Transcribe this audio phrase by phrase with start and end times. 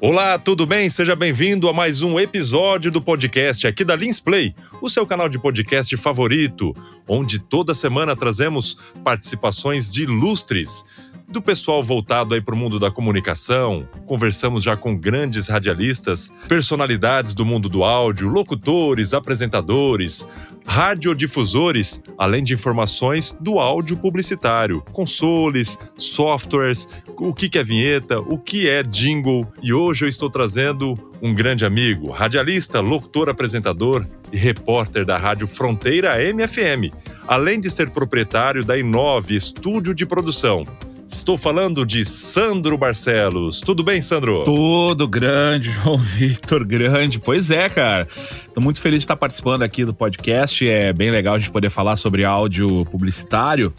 [0.00, 0.90] Olá, tudo bem?
[0.90, 5.30] Seja bem-vindo a mais um episódio do podcast aqui da Lins Play, o seu canal
[5.30, 6.74] de podcast favorito,
[7.08, 10.84] onde toda semana trazemos participações de ilustres
[11.28, 13.88] do pessoal voltado aí para o mundo da comunicação.
[14.06, 20.26] Conversamos já com grandes radialistas, personalidades do mundo do áudio, locutores, apresentadores,
[20.66, 28.68] radiodifusores, além de informações do áudio publicitário, consoles, softwares, o que é vinheta, o que
[28.68, 29.46] é jingle.
[29.62, 35.46] E hoje eu estou trazendo um grande amigo, radialista, locutor, apresentador e repórter da Rádio
[35.46, 36.92] Fronteira MFM,
[37.26, 40.64] além de ser proprietário da Inove Estúdio de Produção.
[41.16, 43.60] Estou falando de Sandro Barcelos.
[43.60, 44.42] Tudo bem, Sandro?
[44.42, 47.20] Tudo grande, João Victor, grande.
[47.20, 48.08] Pois é, cara.
[48.46, 50.68] Estou muito feliz de estar participando aqui do podcast.
[50.68, 53.72] É bem legal a gente poder falar sobre áudio publicitário,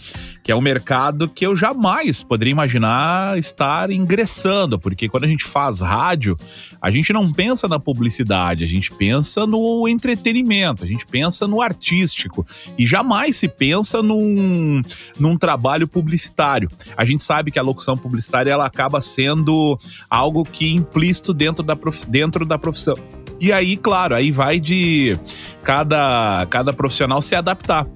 [0.45, 5.44] que é um mercado que eu jamais poderia imaginar estar ingressando, porque quando a gente
[5.44, 6.38] faz rádio,
[6.80, 11.61] a gente não pensa na publicidade, a gente pensa no entretenimento, a gente pensa no
[11.61, 12.45] artístico
[12.78, 14.84] e jamais se pensa num,
[15.19, 16.69] num trabalho publicitário.
[16.95, 21.75] A gente sabe que a locução publicitária ela acaba sendo algo que implícito dentro da,
[21.75, 22.95] prof, dentro da profissão.
[23.41, 25.17] E aí, claro, aí vai de
[25.64, 27.88] cada, cada profissional se adaptar.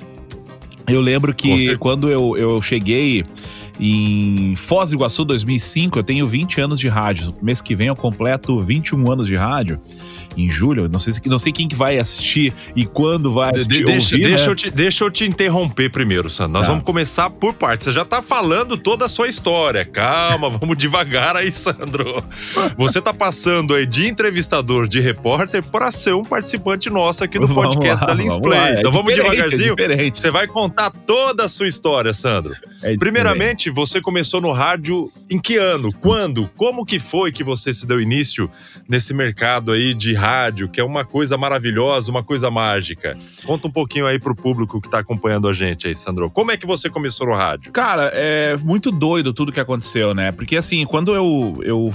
[0.89, 3.23] Eu lembro que quando eu, eu cheguei
[3.79, 7.33] em Foz do Iguaçu 2005, eu tenho 20 anos de rádio.
[7.41, 9.79] Mês que vem eu completo 21 anos de rádio
[10.37, 10.87] em julho.
[10.89, 13.79] Não sei, não sei quem que vai assistir e quando vai assistir.
[13.79, 14.51] De, deixa, ouvir, deixa, né?
[14.51, 16.53] eu te, deixa eu te interromper primeiro, Sandro.
[16.53, 16.71] Nós tá.
[16.71, 17.85] vamos começar por partes.
[17.85, 19.85] Você já tá falando toda a sua história.
[19.85, 22.23] Calma, vamos devagar aí, Sandro.
[22.77, 27.47] Você tá passando aí de entrevistador, de repórter, para ser um participante nosso aqui no
[27.47, 28.59] vamos podcast lá, da Lins Play.
[28.59, 29.75] É então vamos é devagarzinho.
[29.77, 32.55] É você vai contar toda a sua história, Sandro.
[32.83, 35.91] É Primeiramente, você começou no rádio em que ano?
[35.91, 36.49] Quando?
[36.55, 38.49] Como que foi que você se deu início
[38.87, 43.17] nesse mercado aí de rádio, que é uma coisa maravilhosa, uma coisa mágica.
[43.45, 46.29] Conta um pouquinho aí pro público que tá acompanhando a gente aí, Sandro.
[46.29, 47.71] Como é que você começou no rádio?
[47.71, 50.31] Cara, é muito doido tudo que aconteceu, né?
[50.31, 51.93] Porque assim, quando eu, eu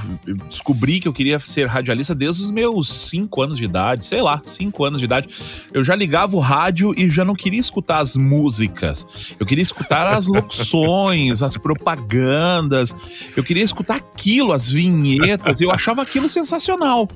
[0.48, 4.40] descobri que eu queria ser radialista desde os meus cinco anos de idade, sei lá,
[4.42, 5.28] cinco anos de idade,
[5.72, 9.06] eu já ligava o rádio e já não queria escutar as músicas.
[9.38, 12.96] Eu queria escutar as locuções, as propagandas.
[13.36, 15.60] Eu queria escutar aquilo, as vinhetas.
[15.60, 17.08] Eu achava aquilo sensacional.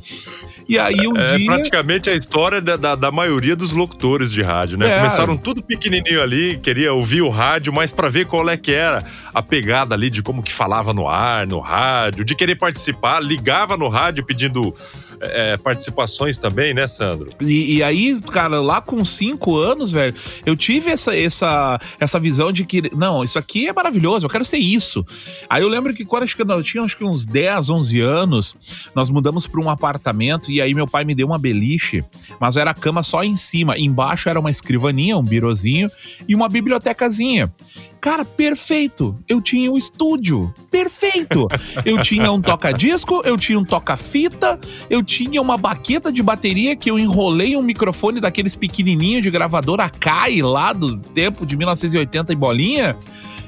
[0.69, 1.47] E aí um é dia.
[1.47, 4.91] praticamente a história da, da, da, maioria dos locutores de rádio, né?
[4.91, 4.97] É.
[4.97, 9.05] Começaram tudo pequenininho ali, queria ouvir o rádio, mas para ver qual é que era
[9.35, 13.77] a pegada ali de como que falava no ar, no rádio, de querer participar, ligava
[13.77, 14.75] no rádio pedindo
[15.21, 17.31] é, participações também, né, Sandro?
[17.41, 20.15] E, e, aí, cara, lá com cinco anos, velho,
[20.45, 24.45] eu tive essa, essa, essa visão de que, não, isso aqui é maravilhoso, eu quero
[24.45, 25.05] ser isso.
[25.49, 28.57] Aí eu lembro que quando acho que eu tinha acho que uns 10, 11 anos,
[28.95, 32.05] nós mudamos para um apartamento e aí meu pai me deu uma beliche,
[32.41, 33.79] mas era a cama só em cima.
[33.79, 35.91] Embaixo era uma escrivaninha, um birozinho
[36.27, 37.53] e uma bibliotecazinha.
[38.01, 39.17] Cara, perfeito.
[39.29, 40.53] Eu tinha um estúdio.
[40.71, 41.49] Perfeito.
[41.85, 46.91] Eu tinha um toca-disco, eu tinha um toca-fita, eu tinha uma baqueta de bateria que
[46.91, 52.37] eu enrolei um microfone daqueles pequenininho de gravador Akai lá do tempo de 1980 em
[52.37, 52.97] bolinha.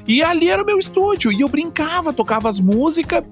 [0.07, 1.31] E ali era o meu estúdio.
[1.31, 3.23] E eu brincava, tocava as músicas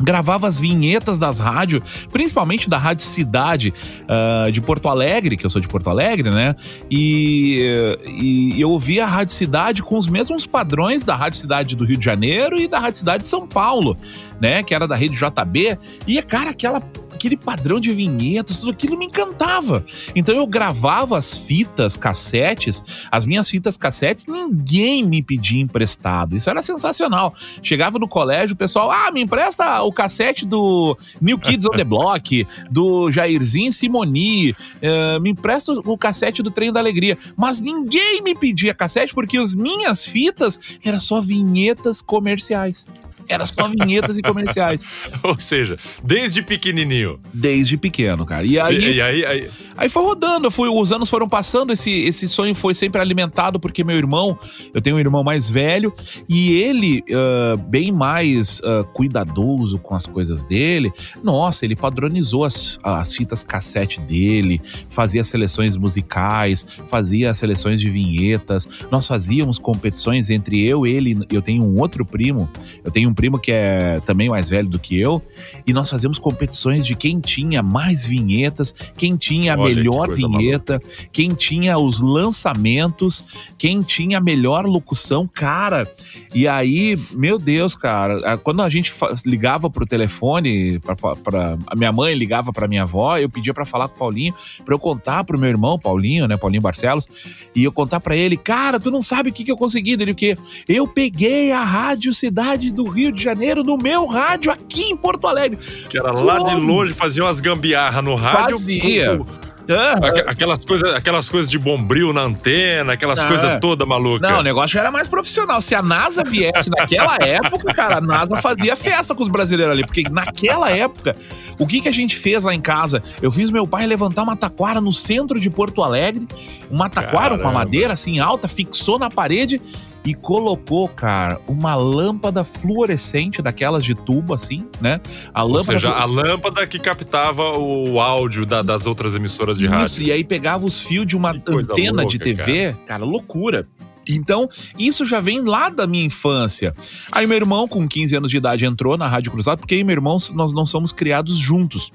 [0.00, 3.72] gravava as vinhetas das rádios, principalmente da Rádio Cidade
[4.02, 6.56] uh, de Porto Alegre, que eu sou de Porto Alegre, né?
[6.90, 11.84] E, e eu ouvia a Rádio Cidade com os mesmos padrões da Rádio Cidade do
[11.84, 13.96] Rio de Janeiro e da Rádio Cidade de São Paulo,
[14.40, 14.62] né?
[14.62, 15.78] Que era da rede JB.
[16.06, 16.80] E, cara, aquela
[17.20, 19.84] aquele padrão de vinhetas, tudo aquilo me encantava.
[20.16, 26.34] Então eu gravava as fitas, cassetes, as minhas fitas cassetes, ninguém me pedia emprestado.
[26.34, 27.34] Isso era sensacional.
[27.62, 31.84] Chegava no colégio, o pessoal, ah, me empresta o cassete do New Kids on the
[31.84, 37.18] Block, do Jairzinho Simoni, uh, me empresta o cassete do Trem da Alegria.
[37.36, 42.90] Mas ninguém me pedia cassete porque as minhas fitas eram só vinhetas comerciais.
[43.30, 44.82] Era só vinhetas e comerciais.
[45.22, 47.18] Ou seja, desde pequenininho.
[47.32, 48.44] Desde pequeno, cara.
[48.44, 48.76] E aí.
[48.76, 52.54] E, e aí, aí, aí, foi rodando, foi, os anos foram passando, esse, esse sonho
[52.54, 54.38] foi sempre alimentado, porque meu irmão,
[54.74, 55.94] eu tenho um irmão mais velho,
[56.28, 60.92] e ele, uh, bem mais uh, cuidadoso com as coisas dele,
[61.22, 68.68] nossa, ele padronizou as, as fitas cassete dele, fazia seleções musicais, fazia seleções de vinhetas.
[68.90, 72.48] Nós fazíamos competições entre eu, ele, eu tenho um outro primo,
[72.84, 75.20] eu tenho um primo que é também mais velho do que eu,
[75.66, 80.80] e nós fazíamos competições de quem tinha mais vinhetas, quem tinha a Olha, melhor vinheta,
[81.12, 83.22] quem tinha os lançamentos,
[83.58, 85.86] quem tinha a melhor locução, cara.
[86.34, 88.90] E aí, meu Deus, cara, quando a gente
[89.26, 93.64] ligava pro telefone, pra, pra- a minha mãe ligava pra minha avó, eu pedia pra
[93.66, 94.34] falar com o Paulinho,
[94.64, 97.06] pra eu contar pro meu irmão, Paulinho, né, Paulinho Barcelos,
[97.54, 100.12] e eu contar pra ele, cara, tu não sabe o que, que eu consegui dele,
[100.12, 100.36] o quê?
[100.66, 105.26] Eu peguei a Rádio Cidade do Rio de Janeiro no meu rádio aqui em Porto
[105.26, 105.58] Alegre.
[105.88, 106.60] Que era lá de Como?
[106.60, 108.58] longe, fazia umas gambiarra no rádio.
[108.58, 109.16] Fazia.
[109.18, 109.40] com- com-
[109.72, 113.28] Aqu- Aquelas coisas aquelas coisas de bombril na antena, aquelas Ah.
[113.28, 114.28] coisas toda maluca.
[114.28, 115.60] Não, o negócio era mais profissional.
[115.62, 119.86] Se a NASA viesse naquela época, cara, a NASA fazia festa com os brasileiros ali.
[119.86, 121.14] Porque naquela época,
[121.56, 123.00] o que, que a gente fez lá em casa?
[123.22, 126.26] Eu fiz meu pai levantar uma taquara no centro de Porto Alegre.
[126.68, 127.52] Uma taquara, uma Caramba.
[127.60, 129.60] madeira assim alta, fixou na parede
[130.04, 135.00] e colocou, cara, uma lâmpada fluorescente daquelas de tubo, assim, né?
[135.34, 135.72] A Ou lâmpada.
[135.78, 140.02] seja, a lâmpada que captava o áudio da- das outras emissoras de Isso, rádio.
[140.04, 143.04] e aí pegava os fios de uma antena de louca, TV, cara.
[143.04, 143.66] loucura.
[144.08, 144.48] Então,
[144.78, 146.74] isso já vem lá da minha infância.
[147.12, 149.84] Aí meu irmão, com 15 anos de idade, entrou na Rádio Cruzado, porque eu e
[149.84, 151.92] meu irmão, nós não somos criados juntos.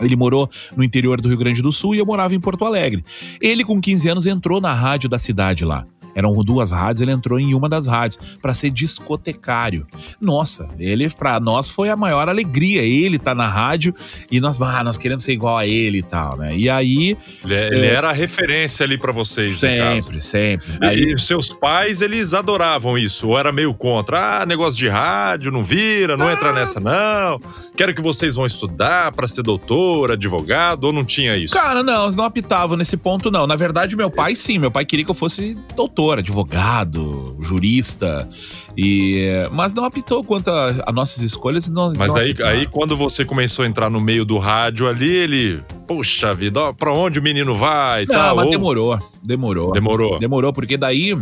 [0.00, 3.04] Ele morou no interior do Rio Grande do Sul e eu morava em Porto Alegre.
[3.40, 5.86] Ele, com 15 anos, entrou na rádio da cidade lá.
[6.14, 9.86] Eram duas rádios, ele entrou em uma das rádios para ser discotecário.
[10.20, 12.82] Nossa, ele para nós foi a maior alegria.
[12.82, 13.94] Ele tá na rádio
[14.30, 16.56] e nós, ah, nós queremos ser igual a ele e tal, né?
[16.56, 20.66] E aí, Ele, ele era a referência ali pra vocês, sempre, sempre.
[20.80, 23.28] E, Aí, e seus pais, eles adoravam isso?
[23.28, 24.42] Ou era meio contra?
[24.42, 26.32] Ah, negócio de rádio, não vira, não Ah.
[26.32, 27.40] entra nessa, não.
[27.74, 31.54] Quero que vocês vão estudar pra ser doutor, advogado, ou não tinha isso?
[31.54, 33.46] Cara, não, eles não optavam nesse ponto, não.
[33.46, 34.58] Na verdade, meu pai, sim.
[34.58, 38.28] Meu pai queria que eu fosse doutor, advogado, jurista.
[38.76, 41.68] E, mas não optou quanto a, nossas escolhas.
[41.70, 45.08] Não, Mas não aí, aí, quando você começou a entrar no meio do rádio ali,
[45.10, 45.62] ele.
[45.86, 48.36] Puxa vida, ó, pra onde o menino vai e Não, tal?
[48.36, 48.98] mas Ou- demorou.
[49.24, 49.72] Demorou.
[49.72, 50.18] Demorou.
[50.18, 51.16] Demorou, porque daí.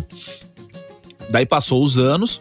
[1.30, 2.40] Daí passou os anos,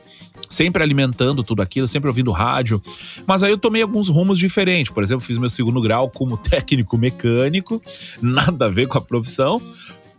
[0.50, 2.81] sempre alimentando tudo aquilo, sempre ouvindo rádio.
[3.25, 4.92] Mas aí eu tomei alguns rumos diferentes.
[4.92, 7.81] Por exemplo, fiz meu segundo grau como técnico mecânico,
[8.22, 9.62] nada a ver com a profissão.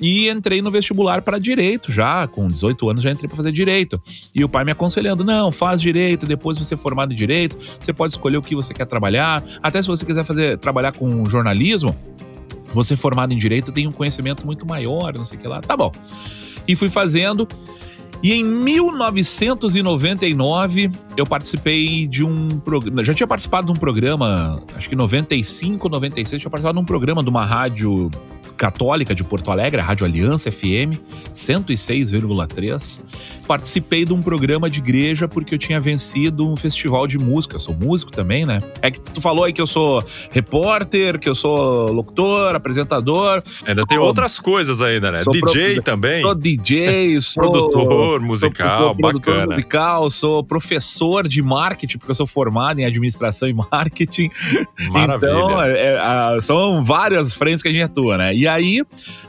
[0.00, 4.00] E entrei no vestibular para direito já, com 18 anos já entrei para fazer direito.
[4.34, 8.14] E o pai me aconselhando: não, faz direito, depois você formado em direito, você pode
[8.14, 9.44] escolher o que você quer trabalhar.
[9.62, 11.94] Até se você quiser fazer trabalhar com jornalismo,
[12.72, 15.60] você formado em direito tem um conhecimento muito maior, não sei o que lá.
[15.60, 15.92] Tá bom.
[16.66, 17.46] E fui fazendo.
[18.22, 23.02] E em 1999 eu participei de um programa.
[23.02, 27.22] Já tinha participado de um programa, acho que 95, 96, tinha participado de um programa
[27.22, 28.10] de uma rádio
[28.64, 31.00] católica de Porto Alegre, a Rádio Aliança FM,
[31.32, 33.00] 106,3.
[33.48, 37.56] Participei de um programa de igreja porque eu tinha vencido um festival de música.
[37.56, 38.60] Eu sou músico também, né?
[38.82, 43.82] É que tu falou aí que eu sou repórter, que eu sou locutor, apresentador, Ainda
[43.86, 45.20] tem outras coisas ainda, né?
[45.20, 46.20] sou DJ pro- também.
[46.20, 49.46] sou DJ, sou Produtor musical, sou produtor bacana.
[49.52, 54.30] musical, sou professor de marketing, porque eu sou formado em administração e marketing.
[54.90, 55.30] Maravilha.
[55.30, 58.34] Então, é- é, são várias frentes que a gente atua, né?
[58.34, 58.82] E aí,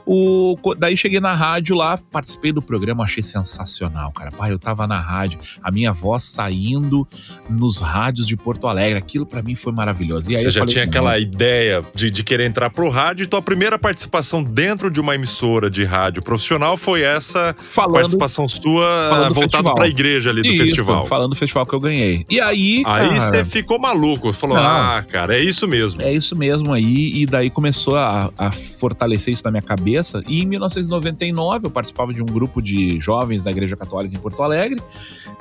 [0.05, 4.31] o, daí cheguei na rádio lá, participei do programa, achei sensacional, cara.
[4.31, 7.07] Pai, eu tava na rádio, a minha voz saindo
[7.49, 8.97] nos rádios de Porto Alegre.
[8.97, 10.31] Aquilo pra mim foi maravilhoso.
[10.31, 13.23] E aí Você já falei, tinha "Não, aquela ideia de, de querer entrar pro rádio
[13.23, 18.47] e tua primeira participação dentro de uma emissora de rádio profissional foi essa falando participação
[18.47, 21.05] sua voltada pra igreja ali do Isso, festival.
[21.05, 22.25] falando do festival que eu ganhei.
[22.29, 24.63] E aí, Aí cara, você ficou maluco, falou: Não.
[24.65, 26.01] ah, cara, é isso mesmo.
[26.01, 30.23] É isso mesmo aí, e daí começou a, a fortalecer isso na minha cabeça.
[30.27, 34.41] E em 1999 eu participava de um grupo de jovens da Igreja Católica em Porto
[34.41, 34.81] Alegre,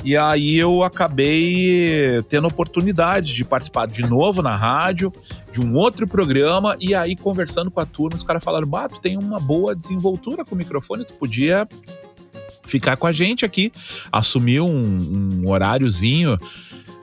[0.04, 5.12] e aí eu acabei tendo a oportunidade de participar de novo na rádio,
[5.52, 9.00] de um outro programa, e aí conversando com a turma, os caras falaram: Bah, tu
[9.00, 11.68] tem uma boa desenvoltura com o microfone, tu podia
[12.70, 13.72] ficar com a gente aqui,
[14.10, 16.38] assumir um, um horáriozinho.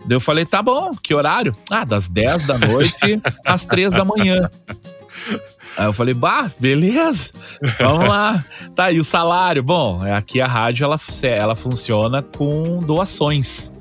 [0.05, 1.53] Daí eu falei, tá bom, que horário?
[1.69, 4.49] Ah, das 10 da noite às 3 da manhã.
[5.77, 7.31] Aí eu falei, bah, beleza,
[7.79, 8.43] vamos lá.
[8.75, 9.63] Tá, e o salário?
[9.63, 13.71] Bom, aqui a rádio, ela, ela funciona com doações.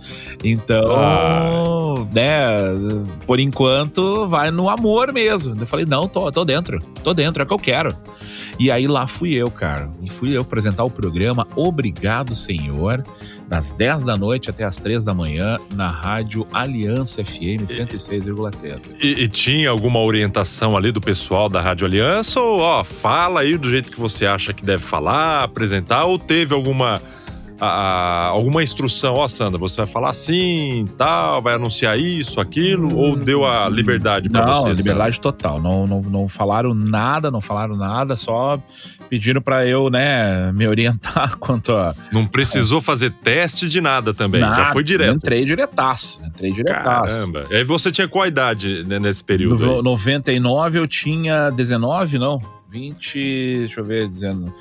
[0.42, 2.72] Então, né,
[3.26, 5.54] por enquanto, vai no amor mesmo.
[5.58, 7.94] Eu falei, não, tô, tô dentro, tô dentro, é o que eu quero.
[8.58, 9.90] E aí lá fui eu, cara.
[10.02, 13.02] E fui eu apresentar o programa Obrigado, Senhor,
[13.48, 18.90] das 10 da noite até as 3 da manhã, na rádio Aliança FM 106,3.
[19.02, 22.40] E, e tinha alguma orientação ali do pessoal da Rádio Aliança?
[22.40, 26.04] Ou, ó, fala aí do jeito que você acha que deve falar, apresentar?
[26.04, 27.00] Ou teve alguma
[27.60, 29.14] a- alguma instrução?
[29.14, 32.94] Ó, Sandra, você vai falar assim, tal, vai anunciar isso, aquilo?
[32.96, 34.60] ou deu a liberdade pra Não, você?
[34.68, 34.74] Sandra?
[34.76, 35.60] liberdade total.
[35.60, 38.60] Não, não, não falaram nada, não falaram nada, só
[39.08, 41.94] pediram pra eu, né, me orientar quanto a.
[42.12, 44.72] Não precisou fazer teste de nada também, já nada.
[44.72, 45.16] foi direto.
[45.16, 46.20] Entrei diretaço.
[46.24, 47.16] Entrei diretaço.
[47.20, 47.46] Caramba.
[47.50, 49.82] E aí você tinha qual idade né, nesse período No aí?
[49.82, 52.40] 99 eu tinha 19, não?
[52.68, 54.52] 20, deixa eu ver, dizendo.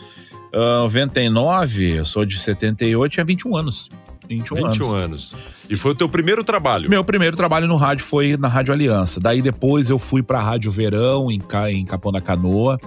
[0.55, 3.89] Ah, 99, eu sou de 78, tinha 21 anos.
[4.27, 5.33] 21, 21 anos.
[5.33, 5.33] anos.
[5.69, 6.89] E foi o teu primeiro trabalho.
[6.89, 9.19] Meu primeiro trabalho no rádio foi na Rádio Aliança.
[9.19, 11.71] Daí depois eu fui pra Rádio Verão, em, Ca...
[11.71, 12.77] em Capão da Canoa.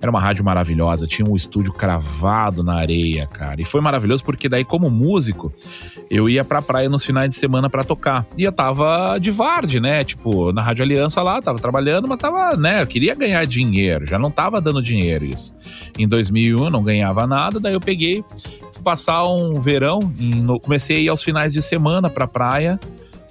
[0.00, 3.60] Era uma rádio maravilhosa, tinha um estúdio cravado na areia, cara.
[3.60, 5.52] E foi maravilhoso porque daí, como músico,
[6.08, 8.24] eu ia pra praia nos finais de semana pra tocar.
[8.36, 10.04] E eu tava de varde, né?
[10.04, 12.82] Tipo, na Rádio Aliança lá, tava trabalhando, mas tava, né?
[12.82, 15.52] Eu queria ganhar dinheiro, já não tava dando dinheiro isso.
[15.98, 18.22] Em 2001 eu não ganhava nada, daí eu peguei,
[18.72, 22.78] fui passar um verão, no- comecei a ir aos finais de semana pra praia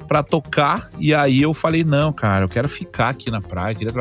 [0.08, 3.92] pra tocar e aí eu falei não, cara, eu quero ficar aqui na praia, queria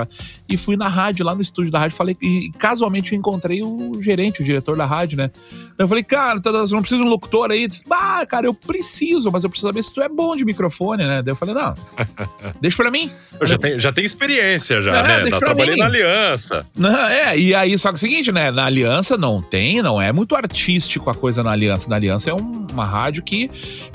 [0.48, 4.00] e fui na rádio lá no estúdio da rádio, falei e casualmente eu encontrei o
[4.00, 5.30] gerente, o diretor da rádio, né?
[5.78, 7.66] Eu falei, cara, tá- você não precisa de um locutor aí?
[7.66, 11.06] Disse, Ah, cara, eu preciso, mas eu preciso saber se tu é bom de microfone,
[11.06, 11.22] né?
[11.22, 11.74] Daí eu falei, não,
[12.60, 13.10] deixa pra mim.
[13.38, 15.30] Eu já tem, já tem experiência já, É, né?
[15.30, 15.80] Já trabalhei mim.
[15.80, 16.66] na Aliança.
[16.76, 18.50] Não, é, e aí, só que é o seguinte, né?
[18.50, 21.88] Na Aliança não tem, não é muito artístico a coisa na Aliança.
[21.90, 23.50] Na Aliança é um- uma rádio que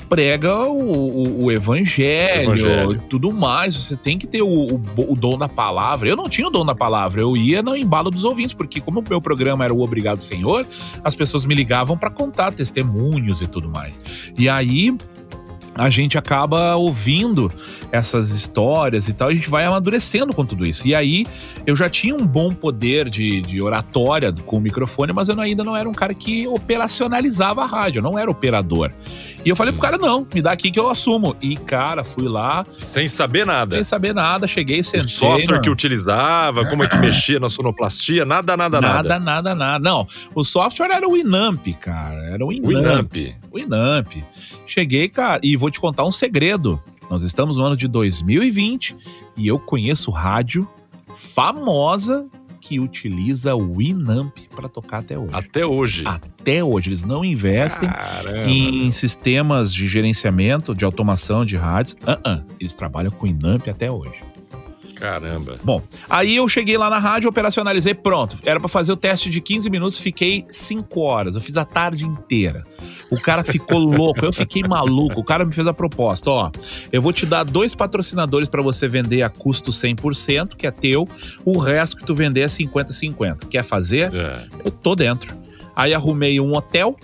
[0.08, 2.92] prega o, o- o evangelho, Evangelho.
[2.94, 3.74] e tudo mais.
[3.74, 4.80] Você tem que ter o, o,
[5.12, 6.08] o dom da palavra.
[6.08, 9.00] Eu não tinha o dom da palavra, eu ia no embalo dos ouvintes, porque como
[9.00, 10.66] o meu programa era o Obrigado Senhor,
[11.02, 14.32] as pessoas me ligavam pra contar testemunhos e tudo mais.
[14.36, 14.96] E aí
[15.74, 17.50] a gente acaba ouvindo
[17.90, 20.86] essas histórias e tal, e a gente vai amadurecendo com tudo isso.
[20.86, 21.26] E aí,
[21.66, 25.64] eu já tinha um bom poder de, de oratória com o microfone, mas eu ainda
[25.64, 28.92] não era um cara que operacionalizava a rádio, eu não era operador.
[29.44, 31.34] E eu falei pro cara, não, me dá aqui que eu assumo.
[31.42, 33.74] E, cara, fui lá, Sem saber nada.
[33.74, 35.08] sem saber nada, cheguei, O sentei.
[35.08, 35.62] software mano.
[35.62, 39.08] que utilizava, como é que mexia na sonoplastia, nada, nada, nada.
[39.08, 39.78] Nada, nada, nada.
[39.90, 42.20] Não, o software era o Winamp, cara.
[42.26, 43.12] Era o Winamp.
[43.12, 43.14] Winamp.
[43.50, 44.12] O Inamp.
[44.64, 46.80] Cheguei, cara, e vou te contar um segredo.
[47.10, 48.94] Nós estamos no ano de 2020
[49.36, 50.68] e eu conheço rádio
[51.14, 52.26] famosa
[52.62, 55.34] que utiliza o Winamp para tocar até hoje.
[55.34, 56.04] Até hoje.
[56.06, 56.90] Até hoje.
[56.90, 58.46] Eles não investem Caramba.
[58.46, 61.96] em sistemas de gerenciamento, de automação de rádios.
[62.06, 62.42] Ah, ah.
[62.60, 64.22] Eles trabalham com Inamp até hoje.
[65.02, 65.56] Caramba.
[65.64, 68.36] Bom, aí eu cheguei lá na rádio, operacionalizei, pronto.
[68.44, 71.34] Era pra fazer o teste de 15 minutos, fiquei 5 horas.
[71.34, 72.64] Eu fiz a tarde inteira.
[73.10, 75.18] O cara ficou louco, eu fiquei maluco.
[75.18, 76.52] O cara me fez a proposta, ó,
[76.92, 81.08] eu vou te dar dois patrocinadores pra você vender a custo 100%, que é teu,
[81.44, 83.48] o resto que tu vender é 50-50.
[83.48, 84.14] Quer fazer?
[84.14, 84.44] É.
[84.64, 85.36] Eu tô dentro.
[85.74, 86.94] Aí arrumei um hotel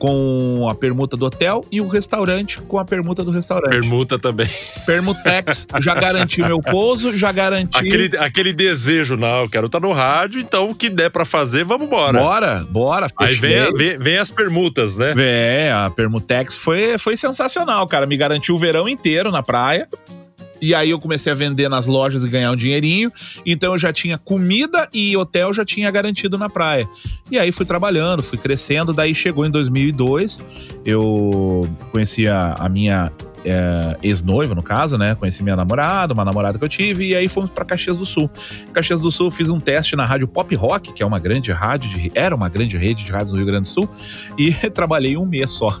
[0.00, 3.70] com a permuta do hotel e o restaurante com a permuta do restaurante.
[3.70, 4.48] Permuta também.
[4.86, 7.78] Permutex, já garanti meu pouso, já garanti.
[7.78, 11.64] Aquele, aquele desejo, não, eu quero estar no rádio, então o que der pra fazer,
[11.64, 12.18] vamos embora.
[12.18, 13.06] Bora, bora.
[13.18, 15.12] Aí vem, vem, vem as permutas, né?
[15.18, 18.06] É, a Permutex foi, foi sensacional, cara.
[18.06, 19.86] Me garantiu o verão inteiro na praia.
[20.60, 23.12] E aí eu comecei a vender nas lojas e ganhar um dinheirinho.
[23.46, 26.88] Então eu já tinha comida e hotel já tinha garantido na praia.
[27.30, 28.92] E aí fui trabalhando, fui crescendo.
[28.92, 30.40] Daí chegou em 2002,
[30.84, 33.10] eu conheci a, a minha
[33.44, 35.14] é, ex-noiva, no caso, né?
[35.14, 37.08] Conheci minha namorada, uma namorada que eu tive.
[37.08, 38.30] E aí fomos pra Caxias do Sul.
[38.72, 41.90] Caxias do Sul fiz um teste na rádio Pop Rock, que é uma grande rádio,
[41.90, 43.88] de, era uma grande rede de rádios no Rio Grande do Sul.
[44.38, 45.78] E trabalhei um mês só.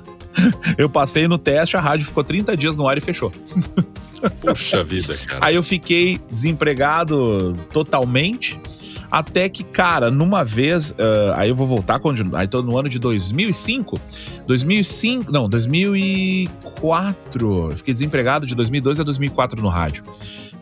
[0.78, 3.32] Eu passei no teste, a rádio ficou 30 dias no ar e fechou.
[4.40, 5.38] Puxa vida, cara.
[5.42, 8.58] Aí eu fiquei desempregado totalmente.
[9.10, 12.88] Até que, cara, numa vez, ah, aí eu vou voltar, quando, aí tô no ano
[12.88, 14.00] de 2005.
[14.46, 17.70] 2005, não, 2004.
[17.70, 20.04] Eu fiquei desempregado de 2002 a 2004 no rádio.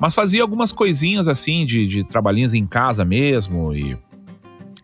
[0.00, 3.74] Mas fazia algumas coisinhas assim, de, de trabalhinhos em casa mesmo.
[3.74, 3.96] E,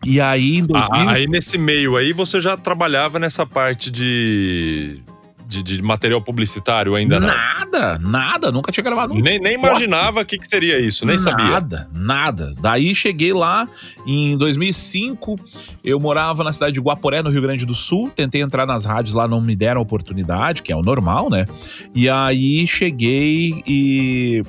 [0.05, 0.89] e aí, em 2000.
[0.91, 5.01] Ah, aí nesse meio aí você já trabalhava nessa parte de,
[5.47, 7.27] de, de material publicitário ainda não?
[7.27, 11.17] Nada, nada, nunca tinha gravado um Nem, nem imaginava o que, que seria isso, nem
[11.17, 11.45] sabia.
[11.45, 12.55] Nada, nada.
[12.59, 13.67] Daí cheguei lá
[14.05, 15.35] em 2005,
[15.83, 19.13] eu morava na cidade de Guaporé, no Rio Grande do Sul, tentei entrar nas rádios
[19.13, 21.45] lá, não me deram oportunidade, que é o normal, né?
[21.93, 24.43] E aí cheguei e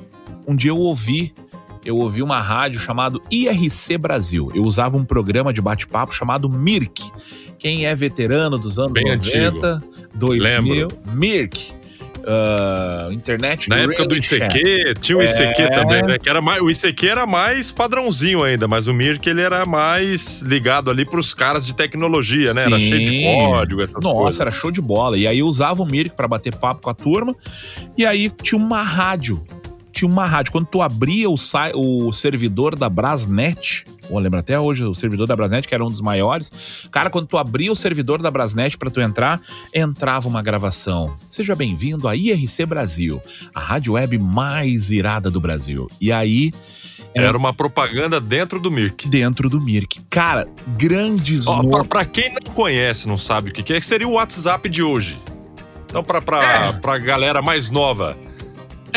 [0.47, 1.33] um dia eu ouvi
[1.87, 4.51] eu ouvi uma rádio chamado IRC Brasil.
[4.53, 7.01] Eu usava um programa de bate-papo chamado Mirk.
[7.57, 9.83] Quem é veterano dos anos Bem 90,
[10.13, 10.97] 2000, Lembro.
[11.13, 11.77] Mirk.
[12.27, 13.69] uh, internet.
[13.69, 15.69] Na época do ICQ, tinha o ICQ é...
[15.69, 16.19] também, né?
[16.19, 20.41] Que era mais, o ICQ era mais padrãozinho ainda, mas o Mirk ele era mais
[20.41, 22.63] ligado ali pros caras de tecnologia, né?
[22.63, 22.67] Sim.
[22.67, 24.39] Era cheio de código, essas Nossa, coisas.
[24.41, 25.17] era show de bola.
[25.17, 27.35] E aí eu usava o Mirk para bater papo com a turma.
[27.97, 29.41] E aí tinha uma rádio.
[29.97, 30.51] Tinha uma rádio.
[30.51, 31.35] Quando tu abria o,
[31.73, 35.89] o servidor da Brasnet, Pô, lembra até hoje o servidor da Brasnet, que era um
[35.89, 36.87] dos maiores.
[36.91, 39.41] Cara, quando tu abria o servidor da Brasnet para tu entrar,
[39.73, 41.17] entrava uma gravação.
[41.27, 43.19] Seja bem-vindo à IRC Brasil,
[43.55, 45.87] a rádio web mais irada do Brasil.
[45.99, 46.53] E aí.
[47.13, 49.09] Era, uma propaganda dentro do Mirk.
[49.09, 49.99] Dentro do Mirk.
[50.09, 51.47] Cara, grandes.
[51.47, 54.83] Ó, pra, pra, quem não conhece, não sabe o que é, seria o WhatsApp de
[54.83, 55.19] hoje.
[55.87, 56.73] Então, pra, pra, é.
[56.73, 58.15] pra galera mais nova,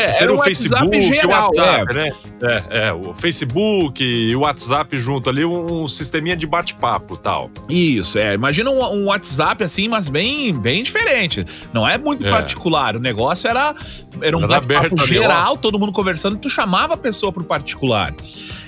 [0.01, 1.93] é, Seria o Facebook, geral, o WhatsApp, é.
[1.93, 2.13] né?
[2.43, 7.49] É, é, o Facebook e o WhatsApp junto ali, um, um sisteminha de bate-papo tal.
[7.69, 8.33] Isso, é.
[8.33, 11.45] Imagina um, um, WhatsApp assim, mas bem, bem diferente.
[11.73, 12.29] Não é muito é.
[12.29, 12.95] particular.
[12.95, 13.75] O negócio era,
[14.21, 18.13] era um bate-papo geral, todo mundo conversando, tu chamava a pessoa pro particular.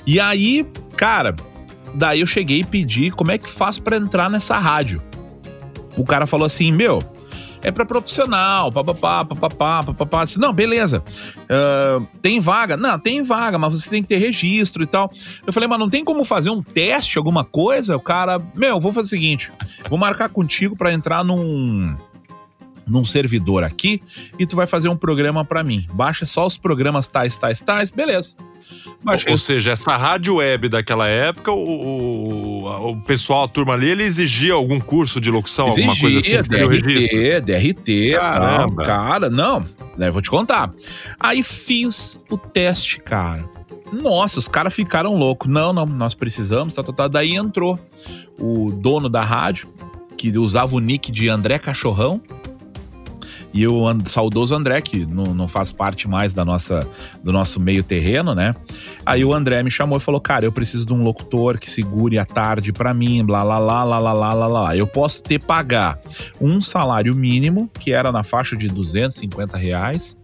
[0.05, 1.35] E aí, cara,
[1.93, 5.01] daí eu cheguei e pedi como é que faz para entrar nessa rádio.
[5.97, 7.03] O cara falou assim, meu,
[7.63, 10.25] é para profissional, papapá, papapá, papapá.
[10.37, 11.03] Não, beleza.
[11.43, 12.75] Uh, tem vaga?
[12.75, 15.11] Não, tem vaga, mas você tem que ter registro e tal.
[15.45, 17.95] Eu falei, mas não tem como fazer um teste, alguma coisa?
[17.95, 19.51] O cara, meu, vou fazer o seguinte:
[19.89, 21.95] vou marcar contigo para entrar num
[22.87, 23.99] num servidor aqui
[24.37, 25.85] e tu vai fazer um programa para mim.
[25.93, 28.35] Baixa só os programas tais, tais, tais, beleza.
[29.29, 34.03] Ou, seja, essa rádio web daquela época, o, o, o, pessoal, a turma ali, ele
[34.03, 36.41] exigia algum curso de locução, exigia, alguma coisa assim?
[36.41, 38.83] DRT, DRT, Caramba.
[38.83, 39.65] Cara, não.
[39.99, 40.71] Eu vou te contar.
[41.19, 43.47] Aí fiz o teste, cara.
[43.91, 45.49] Nossa, os caras ficaram loucos.
[45.49, 47.07] Não, não, nós precisamos, tá, tá, tá.
[47.07, 47.77] Daí entrou
[48.39, 49.71] o dono da rádio,
[50.17, 52.21] que usava o nick de André Cachorrão,
[53.53, 56.87] e o And, saudoso André, que não, não faz parte mais da nossa,
[57.23, 58.55] do nosso meio terreno, né?
[59.05, 62.17] Aí o André me chamou e falou: Cara, eu preciso de um locutor que segure
[62.17, 64.75] a tarde para mim, blá, blá, blá, blá, blá, blá, blá.
[64.75, 65.99] Eu posso ter pagar
[66.41, 70.17] um salário mínimo, que era na faixa de 250 reais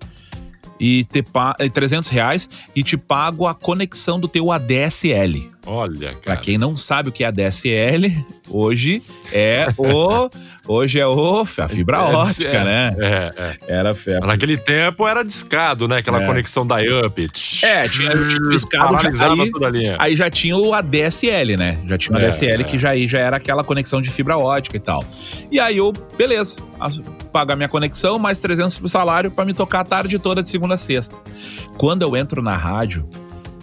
[0.79, 5.51] e te pa 300 reais e te pago a conexão do teu ADSL.
[5.72, 6.22] Olha, cara.
[6.24, 10.30] Pra quem não sabe o que é ADSL, hoje é o
[10.72, 12.96] Hoje é o, a fibra é, ótica, é, né?
[13.00, 13.58] É, é.
[13.80, 14.28] Era ferro.
[14.28, 15.98] Naquele tempo era discado, né?
[15.98, 16.28] Aquela é.
[16.28, 17.27] conexão da UP.
[17.64, 18.96] É, tinha, tinha discado.
[19.16, 19.98] Já, aí, toda a linha.
[19.98, 21.79] aí já tinha o ADSL, né?
[21.88, 24.79] Já tinha o ADSL é, que já, já era aquela conexão de fibra ótica e
[24.79, 25.03] tal.
[25.51, 26.58] E aí eu, beleza,
[27.34, 30.75] pagar minha conexão, mais 300 pro salário para me tocar a tarde toda de segunda
[30.75, 31.16] a sexta.
[31.79, 33.10] Quando eu entro na rádio,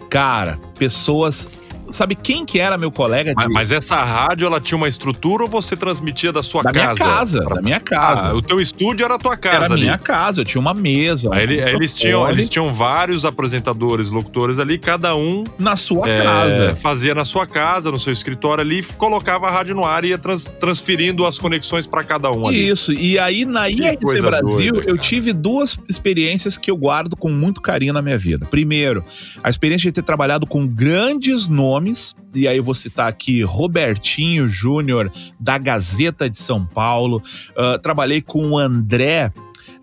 [0.09, 1.47] cara, pessoas
[1.91, 3.31] sabe quem que era meu colega?
[3.31, 3.35] De...
[3.35, 6.99] Mas, mas, essa rádio, ela tinha uma estrutura ou você transmitia da sua da casa?
[6.99, 7.55] Da minha casa, pra...
[7.55, 8.21] da minha casa.
[8.29, 10.73] Ah, o teu estúdio era a tua casa Era a minha casa, eu tinha uma
[10.73, 11.29] mesa.
[11.33, 15.43] Ele, eles, tinham, eles tinham vários apresentadores, locutores ali, cada um...
[15.57, 16.75] Na sua é, casa.
[16.75, 20.17] Fazia na sua casa, no seu escritório ali, colocava a rádio no ar e ia
[20.17, 22.67] trans, transferindo as conexões para cada um ali.
[22.67, 27.29] Isso, e aí na IRC Brasil, doida, eu tive duas experiências que eu guardo com
[27.29, 28.45] muito carinho na minha vida.
[28.45, 29.03] Primeiro,
[29.43, 31.76] a experiência de ter trabalhado com grandes nomes,
[32.33, 37.21] e aí eu vou citar aqui Robertinho Júnior, da Gazeta de São Paulo.
[37.51, 39.31] Uh, trabalhei com o André.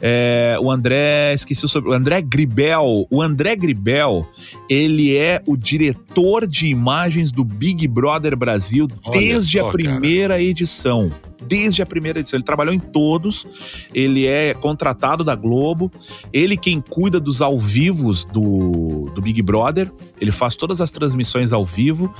[0.01, 3.07] É, o André, esqueci o sobre, o André Gribel.
[3.11, 4.29] O André Gribel,
[4.69, 10.35] ele é o diretor de imagens do Big Brother Brasil Olha desde só, a primeira
[10.35, 10.43] cara.
[10.43, 11.11] edição
[11.47, 12.37] desde a primeira edição.
[12.37, 13.47] Ele trabalhou em todos,
[13.95, 15.91] ele é contratado da Globo,
[16.33, 21.53] ele quem cuida dos ao vivos do, do Big Brother, ele faz todas as transmissões
[21.53, 22.13] ao vivo.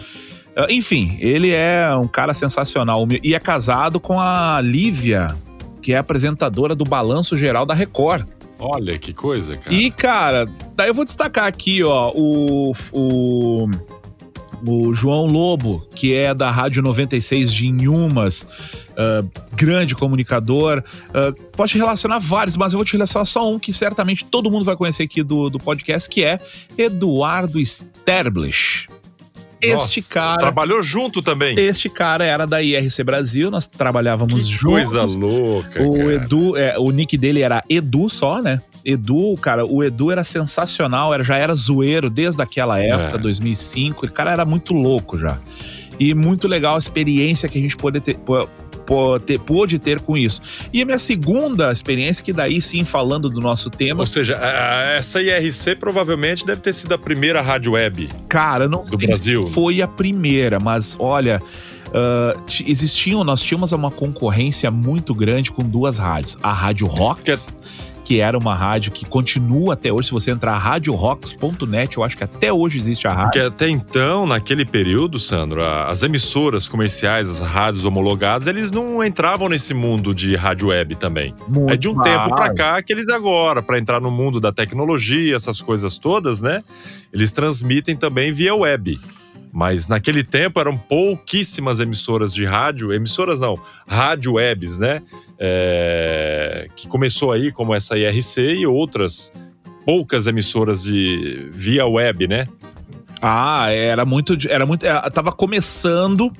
[0.57, 5.37] Ah, enfim, ele é um cara sensacional e é casado com a Lívia,
[5.83, 8.27] que é apresentadora do Balanço Geral da Record.
[8.59, 9.75] Olha que coisa, cara.
[9.75, 13.69] E, cara, daí eu vou destacar aqui, ó, o, o
[14.67, 18.47] o João Lobo, que é da Rádio 96 de Inhumas,
[18.91, 20.83] uh, grande comunicador.
[21.09, 24.51] Uh, posso te relacionar vários, mas eu vou te relacionar só um que certamente todo
[24.51, 26.41] mundo vai conhecer aqui do, do podcast, que é
[26.77, 28.87] Eduardo Sterblish.
[29.61, 30.39] Este Nossa, cara.
[30.39, 31.59] Trabalhou junto também.
[31.59, 34.93] Este cara era da IRC Brasil, nós trabalhávamos que juntos.
[34.93, 35.83] Coisa louca.
[35.83, 36.15] O cara.
[36.15, 38.61] Edu, é, o nick dele era Edu só, né?
[38.85, 43.19] Edu, cara, o Edu era sensacional, era, já era zoeiro desde aquela época, é.
[43.19, 44.07] 2005.
[44.07, 45.39] O cara era muito louco já.
[45.99, 48.19] E muito legal a experiência que a gente pôde ter,
[49.39, 50.43] pôde, ter com isso.
[50.73, 54.01] E a minha segunda experiência, que daí sim, falando do nosso tema.
[54.01, 58.09] Ou seja, essa IRC provavelmente deve ter sido a primeira rádio web.
[58.29, 59.47] Cara, não do Brasil.
[59.47, 61.41] foi a primeira, mas olha.
[61.87, 66.37] Uh, existiam, nós tínhamos uma concorrência muito grande com duas rádios.
[66.43, 67.55] A Rádio Rocks,
[68.05, 70.09] que era uma rádio que continua até hoje.
[70.09, 73.25] Se você entrar radiorocks.net, eu acho que até hoje existe a rádio.
[73.25, 79.49] Porque até então, naquele período, Sandro, as emissoras comerciais, as rádios homologadas, eles não entravam
[79.49, 81.35] nesse mundo de rádio web também.
[81.49, 84.53] Muito é de um tempo pra cá que eles agora, para entrar no mundo da
[84.53, 86.63] tecnologia, essas coisas todas, né?
[87.13, 89.01] Eles transmitem também via web.
[89.55, 95.01] Mas naquele tempo eram pouquíssimas emissoras de rádio, emissoras não, rádio webs, né?
[95.39, 99.33] É, que começou aí como essa IRC e outras
[99.87, 102.47] poucas emissoras de via web, né?
[103.23, 106.33] Ah, era muito, era muito, é, tava começando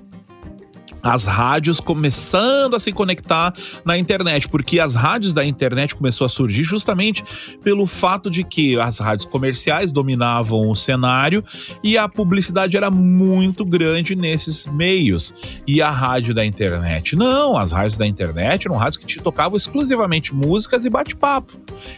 [1.05, 3.53] as rádios começando a se conectar
[3.85, 7.23] na internet, porque as rádios da internet começou a surgir justamente
[7.63, 11.45] pelo fato de que as rádios comerciais dominavam o cenário
[11.83, 15.35] e a publicidade era muito grande nesses meios.
[15.67, 19.57] E a rádio da internet, não, as rádios da internet eram rádios que te tocavam
[19.57, 21.53] exclusivamente músicas e bate-papo.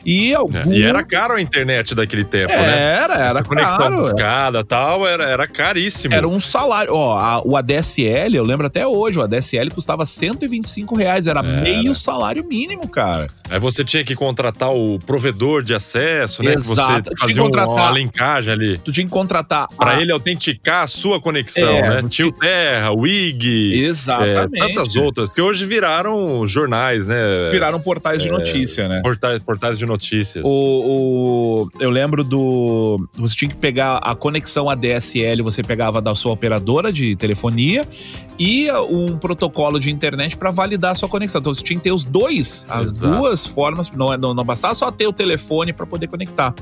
[0.05, 0.59] E, algum...
[0.59, 2.77] é, e era caro a internet daquele tempo, era, né?
[2.77, 3.97] Era, era conexão caro.
[3.97, 6.15] buscada tal, era, era caríssimo.
[6.15, 6.93] Era um salário.
[6.93, 11.61] Ó, a, o ADSL, eu lembro até hoje, o ADSL custava 125 reais, era, era,
[11.61, 13.29] meio salário mínimo, cara.
[13.49, 16.55] Aí você tinha que contratar o provedor de acesso, né?
[16.55, 17.11] Exato.
[17.11, 18.79] Que você fazia contratar, uma linkagem ali.
[18.79, 19.69] Tu tinha que contratar.
[19.77, 20.01] Pra a...
[20.01, 22.09] ele autenticar a sua conexão, é, né?
[22.09, 23.85] Tinha o Terra, o IG.
[23.85, 24.61] Exatamente.
[24.61, 27.17] É, tantas outras, que hoje viraram jornais, né?
[27.51, 29.01] Viraram portais de é, notícia, né?
[29.03, 30.45] Portais, portais de notícias.
[30.45, 33.09] O, o, eu lembro do.
[33.17, 37.87] Você tinha que pegar a conexão ADSL, você pegava da sua operadora de telefonia
[38.39, 41.41] e um protocolo de internet para validar a sua conexão.
[41.41, 43.19] Então você tinha que ter os dois, as Exato.
[43.19, 46.55] duas formas, não, não, não bastava só ter o telefone para poder conectar.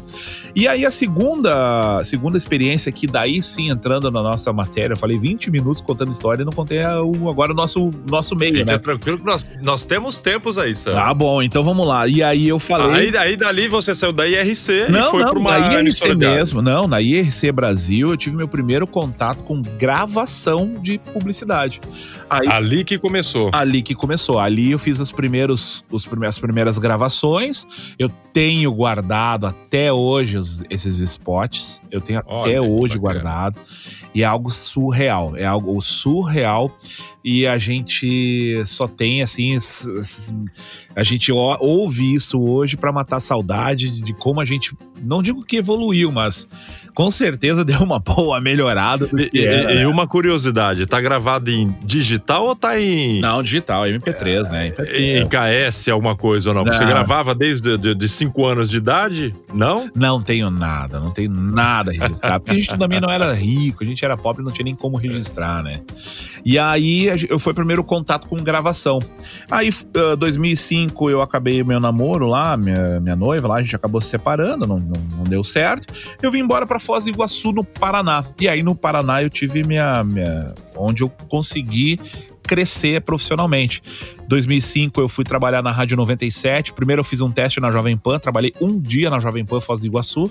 [0.55, 5.19] E aí a segunda, segunda experiência que daí sim entrando na nossa matéria, eu falei
[5.19, 8.79] 20 minutos contando história e não contei o, agora o nosso, nosso meio, Fica né?
[8.79, 10.99] tranquilo que nós, nós temos tempos aí, Sam.
[10.99, 12.07] Ah, bom, então vamos lá.
[12.07, 13.09] E aí eu falei...
[13.09, 16.63] Aí, aí dali você saiu da IRC não, e foi para uma na IRC mesmo.
[16.63, 21.81] Não, na IRC Brasil eu tive meu primeiro contato com gravação de publicidade.
[22.29, 23.51] Aí, ali que começou.
[23.53, 24.39] Ali que começou.
[24.39, 27.67] Ali eu fiz as, primeiros, os primeiras, as primeiras gravações.
[27.99, 31.81] Eu tenho guardado até hoje os, esses spots.
[31.91, 33.59] Eu tenho Olha, até hoje guardado.
[34.15, 35.37] E é algo surreal.
[35.37, 36.71] É algo surreal.
[37.25, 39.57] E a gente só tem, assim,
[40.95, 45.45] a gente ouve isso hoje para matar a saudade de como a gente, não digo
[45.45, 46.47] que evoluiu, mas
[46.95, 49.09] com certeza deu uma boa melhorada.
[49.33, 53.21] E, e, e, uma curiosidade, tá gravado em digital ou tá em.
[53.21, 54.71] Não, digital, MP3, né?
[54.71, 54.95] MP3.
[54.99, 56.65] Em KS, alguma coisa ou não?
[56.65, 56.73] não.
[56.73, 59.35] Você gravava desde de, de cinco anos de idade?
[59.53, 59.91] Não?
[59.95, 62.45] Não tenho nada, não tenho nada registrado.
[62.45, 64.97] Porque a gente também não era rico, a gente era pobre, não tinha nem como
[64.97, 65.81] registrar, né?
[66.45, 68.99] E aí eu foi o primeiro contato com gravação.
[69.51, 74.01] Aí, uh, 2005, eu acabei meu namoro lá, minha, minha noiva lá, a gente acabou
[74.01, 75.93] se separando, não, não, não deu certo.
[76.23, 78.25] Eu vim embora para Foz do Iguaçu, no Paraná.
[78.41, 80.05] E aí, no Paraná, eu tive minha.
[80.05, 81.99] minha onde eu consegui
[82.47, 83.83] crescer profissionalmente.
[84.29, 86.73] 2005 eu fui trabalhar na Rádio 97.
[86.73, 89.81] Primeiro eu fiz um teste na Jovem Pan, trabalhei um dia na Jovem Pan Foz
[89.81, 90.31] do Iguaçu.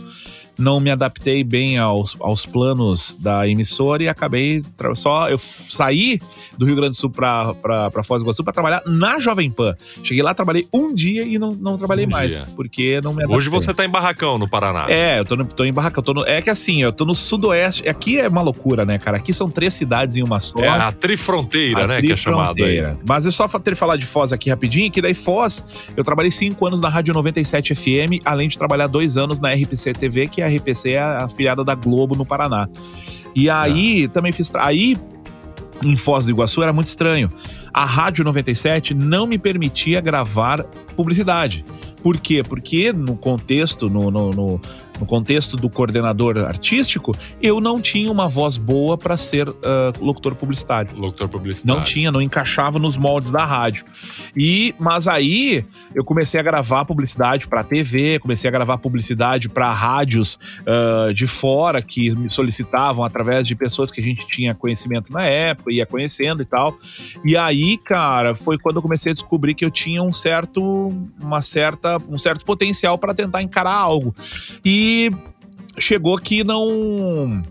[0.58, 4.63] Não me adaptei bem aos, aos planos da emissora e acabei
[4.96, 6.20] só eu saí
[6.58, 7.54] do Rio Grande do Sul para
[8.04, 9.76] Foz do Iguaçu para trabalhar na Jovem Pan.
[10.04, 12.48] Cheguei lá, trabalhei um dia e não, não trabalhei um mais, dia.
[12.56, 13.38] porque não me adaptei.
[13.38, 14.86] Hoje você tá em Barracão, no Paraná.
[14.89, 16.04] É, eu tô, no, tô em Barracão.
[16.04, 17.88] Tô no, é que assim, eu tô no sudoeste.
[17.88, 19.18] Aqui é uma loucura, né, cara?
[19.18, 20.60] Aqui são três cidades em uma só.
[20.60, 22.82] É a trifronteira, a né, tri que é chamado aí.
[23.08, 25.63] Mas eu só ter falar de Foz aqui rapidinho, que daí Foz,
[25.96, 29.94] eu trabalhei cinco anos na Rádio 97 FM, além de trabalhar dois anos na RPC
[29.94, 32.68] TV, que a RPC é a afiliada da Globo no Paraná.
[33.36, 34.10] E aí, ah.
[34.10, 34.54] também fiz.
[34.56, 34.98] Aí,
[35.84, 37.32] em Foz do Iguaçu, era muito estranho.
[37.74, 40.64] A Rádio 97 não me permitia gravar
[40.96, 41.66] publicidade.
[42.04, 42.44] Por quê?
[42.44, 44.62] Porque no contexto, no, no, no,
[45.00, 49.54] no contexto do coordenador artístico, eu não tinha uma voz boa para ser uh,
[50.00, 50.96] locutor publicitário.
[50.96, 51.80] Locutor publicitário.
[51.80, 53.86] Não tinha, não encaixava nos moldes da rádio.
[54.36, 59.72] E mas aí eu comecei a gravar publicidade para TV, comecei a gravar publicidade para
[59.72, 65.12] rádios uh, de fora que me solicitavam através de pessoas que a gente tinha conhecimento
[65.12, 66.78] na época, ia conhecendo e tal.
[67.26, 70.88] E aí, cara, foi quando eu comecei a descobrir que eu tinha um certo,
[71.22, 74.14] uma certa, um certo potencial para tentar encarar algo.
[74.64, 74.83] E
[75.78, 77.41] chegou que não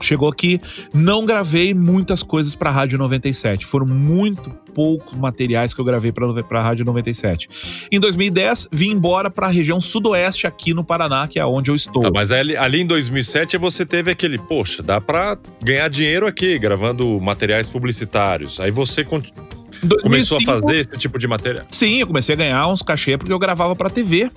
[0.00, 0.60] chegou que
[0.94, 3.66] não gravei muitas coisas para Rádio 97.
[3.66, 7.48] Foram muito poucos materiais que eu gravei para a Rádio 97.
[7.90, 11.74] Em 2010, vim embora para a região sudoeste aqui no Paraná, que é onde eu
[11.74, 12.02] estou.
[12.02, 16.58] Tá, mas ali, ali, em 2007 você teve aquele, poxa, dá para ganhar dinheiro aqui
[16.58, 18.60] gravando materiais publicitários.
[18.60, 21.66] Aí você 2005, Começou a fazer esse tipo de matéria?
[21.70, 24.30] Sim, eu comecei a ganhar uns cachê porque eu gravava pra TV.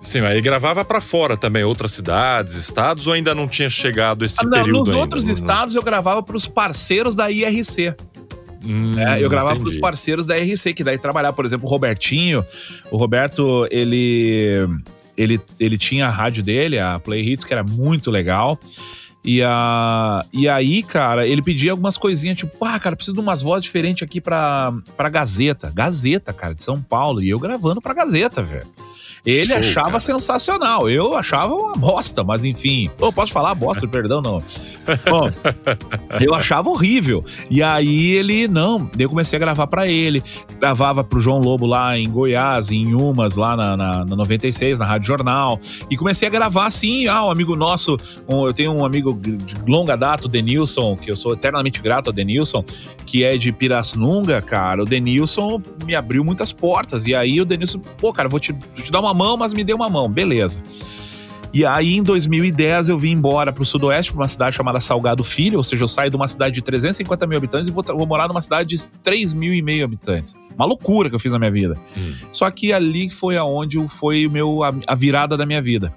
[0.00, 4.36] Sim, aí gravava para fora também, outras cidades, estados, ou ainda não tinha chegado esse
[4.40, 7.94] ah, não, período Nos ainda, outros no, estados eu gravava para os parceiros da IRC.
[8.64, 11.70] Hum, é, eu gravava para os parceiros da IRC, que daí trabalhar, por exemplo, o
[11.70, 12.44] Robertinho.
[12.90, 14.66] O Roberto, ele,
[15.16, 18.58] ele, ele tinha a rádio dele, a Play Hits, que era muito legal.
[19.22, 23.42] E, a, e aí, cara, ele pedia algumas coisinhas, tipo, ah, cara, preciso de umas
[23.42, 25.70] vozes diferentes aqui pra, pra Gazeta.
[25.74, 27.22] Gazeta, cara, de São Paulo.
[27.22, 28.66] E eu gravando pra Gazeta, velho.
[29.24, 30.00] Ele Show, achava cara.
[30.00, 30.88] sensacional.
[30.88, 32.90] Eu achava uma bosta, mas enfim.
[33.00, 34.38] Oh, posso falar bosta, perdão, não.
[35.08, 35.30] Bom,
[36.20, 37.24] eu achava horrível.
[37.50, 40.22] E aí ele, não, eu comecei a gravar para ele.
[40.58, 44.84] Gravava pro João Lobo lá em Goiás, em Umas, lá na, na, na 96, na
[44.84, 45.60] Rádio Jornal.
[45.90, 47.06] E comecei a gravar assim.
[47.06, 47.96] Ah, um amigo nosso,
[48.28, 52.08] um, eu tenho um amigo de longa data, o Denilson, que eu sou eternamente grato
[52.08, 52.64] ao Denilson,
[53.04, 54.82] que é de Pirassununga, cara.
[54.82, 57.06] O Denilson me abriu muitas portas.
[57.06, 59.52] E aí o Denilson, pô, cara, vou te, vou te dar uma uma mão, mas
[59.52, 60.60] me deu uma mão, beleza.
[61.52, 65.24] E aí, em 2010, eu vim embora para o sudoeste, para uma cidade chamada Salgado
[65.24, 68.06] Filho, ou seja, eu saio de uma cidade de 350 mil habitantes e vou, vou
[68.06, 70.34] morar numa cidade de 3 mil e meio habitantes.
[70.54, 71.76] Uma loucura que eu fiz na minha vida.
[71.96, 72.14] Hum.
[72.32, 75.92] Só que ali foi aonde foi o meu, a, a virada da minha vida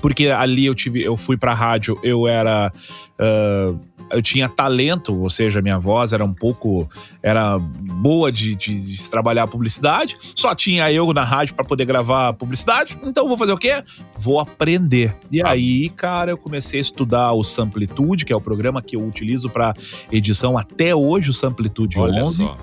[0.00, 2.72] porque ali eu tive, eu fui para rádio, eu era
[3.18, 3.78] uh,
[4.10, 6.88] eu tinha talento, ou seja, minha voz era um pouco
[7.22, 10.16] era boa de, de, de trabalhar publicidade.
[10.34, 12.98] Só tinha eu na rádio para poder gravar publicidade.
[13.04, 13.82] Então vou fazer o quê?
[14.16, 15.14] Vou aprender.
[15.30, 15.50] E ah.
[15.50, 19.50] aí, cara, eu comecei a estudar o Samplitude, que é o programa que eu utilizo
[19.50, 19.74] para
[20.10, 22.44] edição até hoje, o Samplitude Olha 11.
[22.44, 22.56] Uh,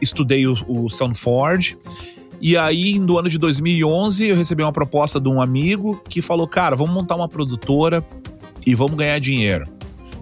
[0.00, 1.76] estudei o, o Soundforge.
[2.40, 6.46] E aí, no ano de 2011, eu recebi uma proposta de um amigo que falou:
[6.46, 8.04] Cara, vamos montar uma produtora
[8.66, 9.64] e vamos ganhar dinheiro.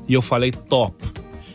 [0.09, 0.97] E eu falei, top.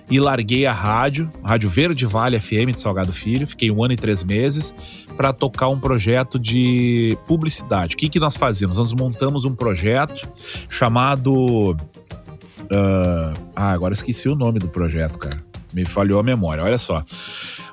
[0.09, 3.45] E larguei a rádio, Rádio Verde Vale FM de Salgado Filho.
[3.45, 4.73] Fiquei um ano e três meses
[5.17, 7.95] para tocar um projeto de publicidade.
[7.95, 8.77] O que, que nós fazíamos?
[8.77, 10.27] Nós montamos um projeto
[10.69, 11.71] chamado.
[11.71, 15.37] Uh, ah, agora esqueci o nome do projeto, cara.
[15.73, 17.03] Me falhou a memória, olha só.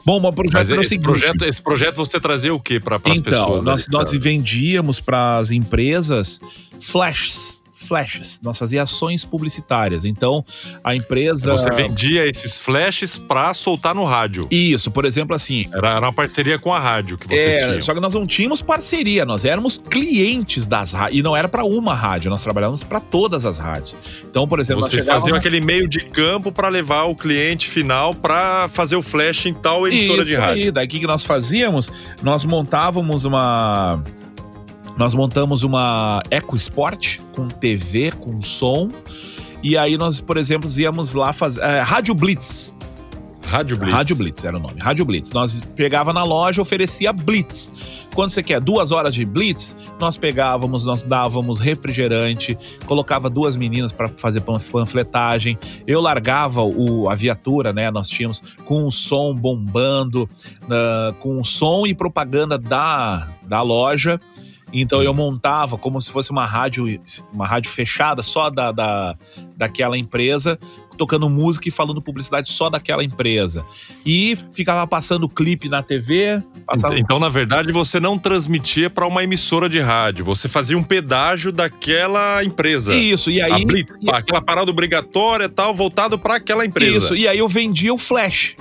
[0.05, 1.07] Bom, o projeto Mas era esse seguinte.
[1.07, 3.61] Projeto, esse projeto você trazia o que para as então, pessoas?
[3.61, 6.41] Então, nós, nós vendíamos para as empresas
[6.81, 10.05] flashes flashes, nós fazíamos ações publicitárias.
[10.05, 10.44] Então,
[10.83, 11.53] a empresa.
[11.53, 14.47] Você vendia esses flashes para soltar no rádio.
[14.51, 15.68] Isso, por exemplo, assim.
[15.73, 17.83] Era, era uma parceria com a rádio que vocês é, tinham.
[17.83, 21.18] Só que nós não tínhamos parceria, nós éramos clientes das rádios.
[21.18, 23.97] E não era para uma rádio, nós trabalhávamos para todas as rádios.
[24.29, 28.68] Então, por exemplo, vocês faziam aquele meio de campo para levar o cliente final para
[28.68, 30.64] fazer o flash em tal emissora Isso de rádio.
[30.64, 31.90] Aí, daí o que nós fazíamos?
[32.23, 34.03] Nós montávamos uma
[34.96, 38.88] nós montamos uma EcoSport com TV, com som.
[39.62, 41.62] E aí nós, por exemplo, íamos lá fazer.
[41.62, 42.74] É, Rádio Blitz.
[43.46, 43.92] Rádio Blitz.
[43.92, 44.80] Rádio Blitz era o nome.
[44.80, 45.30] Rádio Blitz.
[45.33, 47.70] Nós pegava na loja, oferecia Blitz.
[48.14, 53.92] Quando você quer duas horas de Blitz, nós pegávamos, nós dávamos refrigerante, colocava duas meninas
[53.92, 55.59] para fazer panfletagem.
[55.87, 57.90] Eu largava o, a viatura, né?
[57.90, 60.28] Nós tínhamos com o som bombando,
[60.62, 64.20] uh, com o som e propaganda da, da loja.
[64.72, 67.00] Então eu montava como se fosse uma rádio,
[67.33, 69.16] uma rádio fechada só da, da,
[69.57, 70.59] daquela empresa,
[70.96, 73.64] tocando música e falando publicidade só daquela empresa.
[74.05, 76.42] E ficava passando clipe na TV.
[76.66, 76.98] Passava...
[76.98, 81.53] Então, na verdade, você não transmitia para uma emissora de rádio, você fazia um pedágio
[81.53, 82.94] daquela empresa.
[82.94, 83.53] Isso, e aí.
[83.53, 84.11] A Blitz, e...
[84.11, 86.98] aquela parada obrigatória tal, voltado para aquela empresa.
[86.98, 88.57] Isso, e aí eu vendia o flash.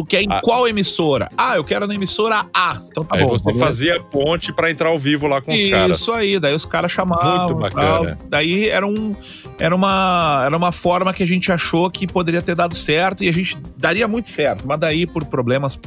[0.00, 0.40] Tu quer em ah.
[0.42, 1.28] qual emissora?
[1.36, 2.80] Ah, eu quero na emissora A.
[2.88, 3.28] Então tá aí bom.
[3.28, 5.98] você fazia ponte para entrar ao vivo lá com os Isso caras.
[5.98, 7.38] Isso aí, daí os caras chamavam.
[7.38, 8.16] Muito bacana.
[8.16, 8.26] Tal.
[8.26, 9.14] Daí era, um,
[9.58, 13.28] era, uma, era uma forma que a gente achou que poderia ter dado certo e
[13.28, 14.66] a gente daria muito certo.
[14.66, 15.78] Mas daí, por problemas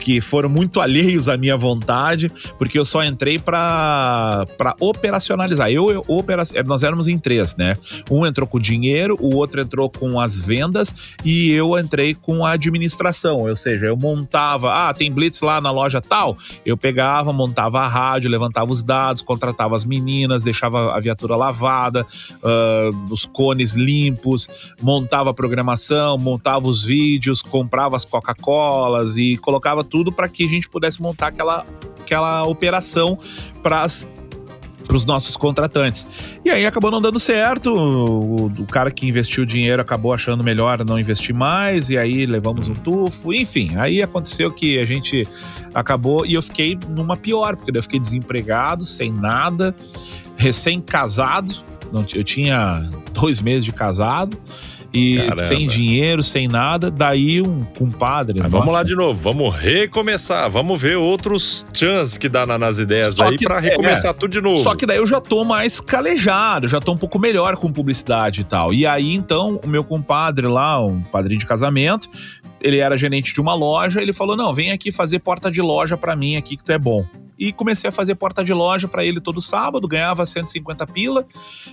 [0.00, 4.46] que foram muito alheios à minha vontade, porque eu só entrei para
[4.80, 5.70] operacionalizar.
[5.70, 7.76] Eu, eu opera, nós éramos em três, né?
[8.10, 12.52] Um entrou com dinheiro, o outro entrou com as vendas e eu entrei com a
[12.52, 13.38] administração.
[13.38, 17.88] Ou seja, eu montava, ah, tem blitz lá na loja tal, eu pegava, montava a
[17.88, 22.06] rádio, levantava os dados, contratava as meninas, deixava a viatura lavada,
[22.42, 24.48] uh, os cones limpos,
[24.80, 30.48] montava a programação, montava os vídeos, comprava as Coca-Colas e colocava tudo para que a
[30.48, 31.64] gente pudesse montar aquela,
[32.00, 33.18] aquela operação
[33.62, 33.86] para
[34.88, 36.06] para os nossos contratantes.
[36.42, 37.70] E aí acabou não dando certo.
[37.74, 42.68] O, o, cara que investiu dinheiro acabou achando melhor não investir mais, e aí levamos
[42.70, 43.34] um tufo.
[43.34, 45.28] Enfim, aí aconteceu que a gente
[45.74, 49.76] acabou e eu fiquei numa pior, porque eu fiquei desempregado, sem nada,
[50.36, 51.54] recém-casado.
[52.14, 54.38] Eu tinha dois meses de casado.
[54.92, 55.44] E Caramba.
[55.44, 56.90] sem dinheiro, sem nada.
[56.90, 58.40] Daí um compadre.
[58.40, 60.50] Mas vamos lá de novo, vamos recomeçar.
[60.50, 64.40] Vamos ver outros chances que dá nas ideias Só aí para recomeçar é, tudo de
[64.40, 64.56] novo.
[64.62, 68.40] Só que daí eu já tô mais calejado, já tô um pouco melhor com publicidade
[68.40, 68.72] e tal.
[68.72, 72.08] E aí então o meu compadre lá, um padrinho de casamento,
[72.60, 75.96] ele era gerente de uma loja, ele falou: "Não, vem aqui fazer porta de loja
[75.96, 77.06] para mim aqui que tu é bom"
[77.38, 81.24] e comecei a fazer porta de loja para ele todo sábado, ganhava 150 pila,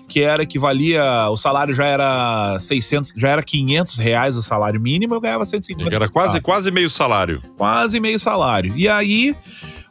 [0.07, 4.79] que era que valia, o salário já era 600, já era 500 reais o salário
[4.79, 5.93] mínimo, eu ganhava 150.
[5.93, 7.41] Era quase, quase meio salário.
[7.57, 8.73] Quase meio salário.
[8.77, 9.35] E aí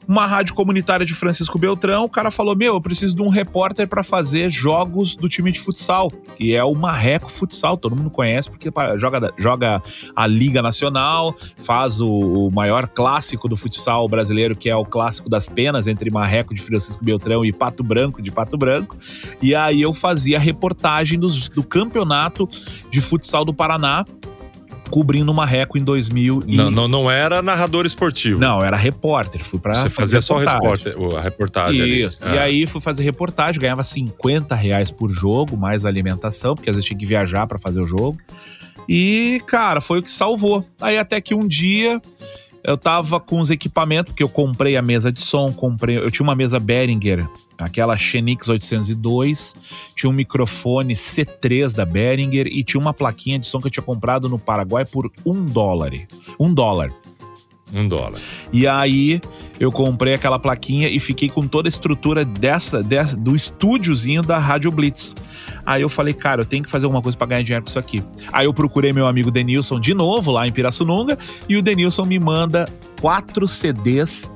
[0.06, 3.88] uma rádio comunitária de Francisco Beltrão, o cara falou: Meu, eu preciso de um repórter
[3.88, 8.50] para fazer jogos do time de futsal, que é o Marreco Futsal, todo mundo conhece,
[8.50, 9.82] porque joga, joga
[10.14, 15.28] a Liga Nacional, faz o, o maior clássico do futsal brasileiro, que é o clássico
[15.28, 18.96] das penas, entre Marreco de Francisco Beltrão e Pato Branco de Pato Branco.
[19.40, 22.48] E aí eu fazia reportagem dos, do campeonato
[22.90, 24.04] de futsal do Paraná
[24.94, 26.44] cobrindo o Marreco em 2000.
[26.46, 26.56] E...
[26.56, 28.38] Não, não, não era narrador esportivo.
[28.38, 29.42] Não, era repórter.
[29.42, 31.84] Fui pra Você fazia só repórter, a reportagem.
[31.84, 32.24] Isso.
[32.24, 32.42] E ah.
[32.42, 36.96] aí fui fazer reportagem, ganhava 50 reais por jogo, mais alimentação, porque às vezes tinha
[36.96, 38.16] que viajar para fazer o jogo.
[38.88, 40.64] E, cara, foi o que salvou.
[40.80, 42.00] Aí até que um dia
[42.62, 45.98] eu tava com os equipamentos, porque eu comprei a mesa de som, comprei.
[45.98, 47.26] Eu tinha uma mesa Behringer,
[47.58, 49.54] aquela Xenix 802,
[49.94, 53.84] tinha um microfone C3 da Behringer e tinha uma plaquinha de som que eu tinha
[53.84, 55.92] comprado no Paraguai por um dólar.
[56.38, 56.92] Um dólar.
[57.72, 58.20] Um dólar.
[58.52, 59.20] E aí
[59.58, 64.38] eu comprei aquela plaquinha e fiquei com toda a estrutura dessa, dessa do estúdiozinho da
[64.38, 65.14] Rádio Blitz.
[65.66, 67.78] Aí eu falei, cara, eu tenho que fazer alguma coisa para ganhar dinheiro com isso
[67.78, 68.02] aqui.
[68.32, 72.18] Aí eu procurei meu amigo Denilson de novo lá em Pirassununga e o Denilson me
[72.18, 72.68] manda
[73.00, 74.30] quatro CDs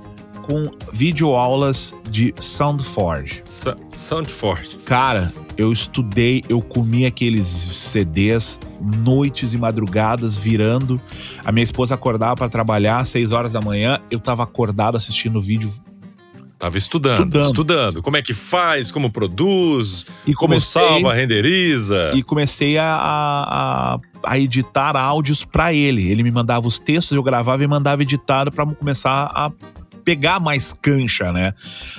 [0.49, 3.43] com videoaulas de Soundforge.
[3.93, 4.79] Soundforge.
[4.87, 10.99] Cara, eu estudei, eu comi aqueles CDs noites e madrugadas virando.
[11.45, 15.37] A minha esposa acordava para trabalhar às 6 horas da manhã, eu tava acordado assistindo
[15.37, 15.71] o vídeo
[16.59, 22.11] Tava estudando, estudando, estudando, como é que faz, como produz, e como comecei, salva, renderiza.
[22.15, 26.11] E comecei a, a, a editar áudios para ele.
[26.11, 29.53] Ele me mandava os textos, eu gravava e mandava editado para começar a
[30.09, 31.53] pegar mais cancha, né?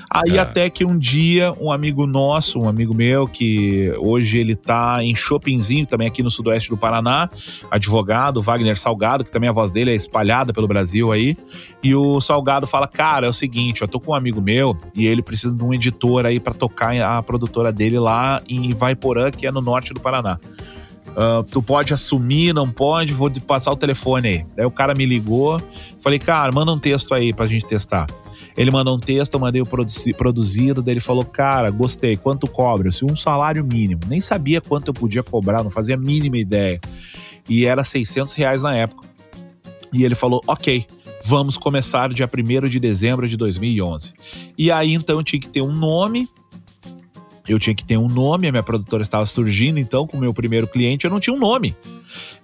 [0.10, 0.39] Aí é.
[0.39, 5.15] até que um dia um amigo nosso, um amigo meu, que hoje ele tá em
[5.15, 7.30] Shoppingzinho, também aqui no sudoeste do Paraná,
[7.69, 11.38] advogado, Wagner Salgado, que também a voz dele é espalhada pelo Brasil aí.
[11.84, 15.06] E o Salgado fala: Cara, é o seguinte, eu tô com um amigo meu e
[15.06, 19.45] ele precisa de um editor aí para tocar a produtora dele lá em Vaiporã, que
[19.45, 20.39] é no norte do Paraná.
[21.07, 24.45] Uh, tu pode assumir, não pode, vou passar o telefone aí.
[24.55, 25.62] Daí o cara me ligou,
[26.01, 28.07] falei, cara, manda um texto aí pra gente testar.
[28.55, 32.47] Ele mandou um texto, eu mandei o produzi produzido, daí ele falou, cara, gostei, quanto
[32.47, 32.89] cobra?
[32.89, 34.01] Eu um salário mínimo.
[34.07, 36.79] Nem sabia quanto eu podia cobrar, não fazia a mínima ideia.
[37.47, 39.07] E era 600 reais na época.
[39.93, 40.85] E ele falou, ok,
[41.23, 44.13] vamos começar dia 1 de dezembro de 2011.
[44.57, 46.27] E aí então tinha que ter um nome,
[47.47, 50.34] eu tinha que ter um nome, a minha produtora estava surgindo, então, com o meu
[50.34, 51.75] primeiro cliente, eu não tinha um nome.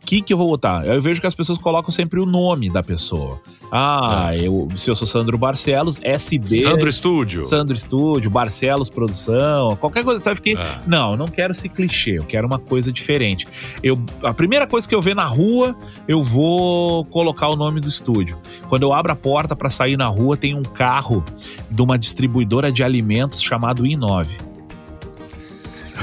[0.01, 0.85] O que, que eu vou botar?
[0.85, 3.41] Eu vejo que as pessoas colocam sempre o nome da pessoa.
[3.71, 4.47] Ah, é.
[4.47, 6.57] eu, se eu sou Sandro Barcelos, SB.
[6.57, 7.43] Sandro Estúdio.
[7.43, 10.23] Sandro Estúdio, Barcelos Produção, qualquer coisa.
[10.23, 10.35] Sabe?
[10.35, 10.81] Fiquei, é.
[10.85, 13.47] Não, eu não quero esse clichê, eu quero uma coisa diferente.
[13.81, 15.75] Eu, a primeira coisa que eu ver na rua,
[16.07, 18.37] eu vou colocar o nome do estúdio.
[18.69, 21.23] Quando eu abro a porta para sair na rua, tem um carro
[21.71, 24.54] de uma distribuidora de alimentos chamado I9.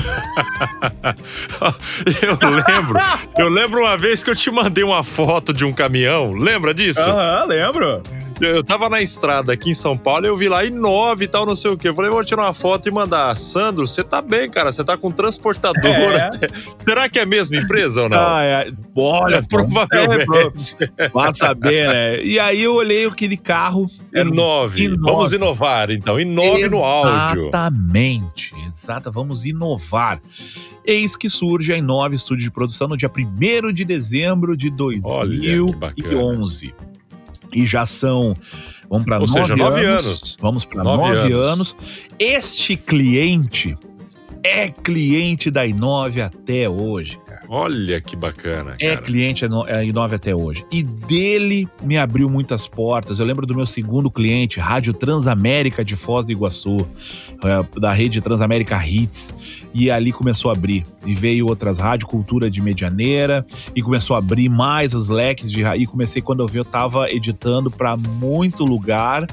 [2.22, 2.98] eu lembro.
[3.38, 6.32] Eu lembro uma vez que eu te mandei uma foto de um caminhão.
[6.32, 7.00] Lembra disso?
[7.00, 8.02] Aham, lembro.
[8.40, 11.44] Eu tava na estrada aqui em São Paulo e eu vi lá nove e tal,
[11.44, 11.88] não sei o quê.
[11.88, 13.36] Eu falei, vou tirar uma foto e mandar.
[13.36, 14.72] Sandro, você tá bem, cara.
[14.72, 16.30] Você tá com transportadora.
[16.40, 16.48] É.
[16.78, 18.18] Será que é a mesma empresa ou não?
[18.18, 18.72] Ah, é.
[18.96, 20.76] Olha, é, provavelmente.
[20.96, 22.22] É, Vai saber, né?
[22.22, 23.90] E aí eu olhei aquele carro.
[24.14, 24.84] Inove.
[24.84, 25.00] Inove.
[25.00, 26.20] Vamos inovar, então.
[26.20, 27.48] Inove no áudio.
[27.48, 28.52] Exatamente.
[28.68, 29.10] Exata.
[29.10, 30.20] Vamos inovar.
[30.84, 36.74] Eis que surge a Inove Estúdio de Produção no dia 1 de dezembro de 2011
[37.52, 38.34] e já são
[38.88, 40.36] vamos para nove, nove anos, anos.
[40.40, 41.46] Vamos para nove, nove anos.
[41.46, 41.76] anos.
[42.18, 43.76] Este cliente
[44.44, 47.18] é cliente da Inove até hoje.
[47.48, 48.76] Olha que bacana.
[48.80, 48.92] É cara.
[48.92, 50.64] É cliente da Inove até hoje.
[50.70, 53.18] E dele me abriu muitas portas.
[53.18, 56.76] Eu lembro do meu segundo cliente, Rádio Transamérica de Foz do Iguaçu,
[57.44, 59.34] é, da rede Transamérica Hits.
[59.72, 60.84] E ali começou a abrir.
[61.06, 65.62] E veio outras rádios, Cultura de Medianeira, e começou a abrir mais os leques de.
[65.62, 69.26] E comecei, quando eu vi, eu tava editando para muito lugar.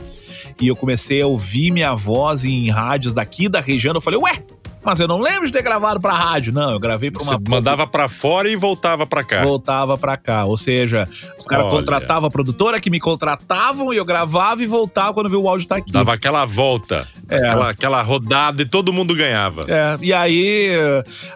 [0.62, 3.94] E eu comecei a ouvir minha voz em rádios daqui da região.
[3.94, 4.59] Eu falei, ué!
[4.84, 6.54] Mas eu não lembro de ter gravado pra rádio.
[6.54, 7.34] Não, eu gravei pra uma.
[7.34, 9.44] Você mandava pra fora e voltava pra cá.
[9.44, 10.46] Voltava pra cá.
[10.46, 11.08] Ou seja,
[11.38, 15.42] os caras contratavam a produtora que me contratavam e eu gravava e voltava quando viu
[15.42, 15.92] o áudio tá aqui.
[15.92, 17.38] Dava aquela volta, É.
[17.38, 19.66] aquela, aquela rodada e todo mundo ganhava.
[19.68, 20.70] É, e aí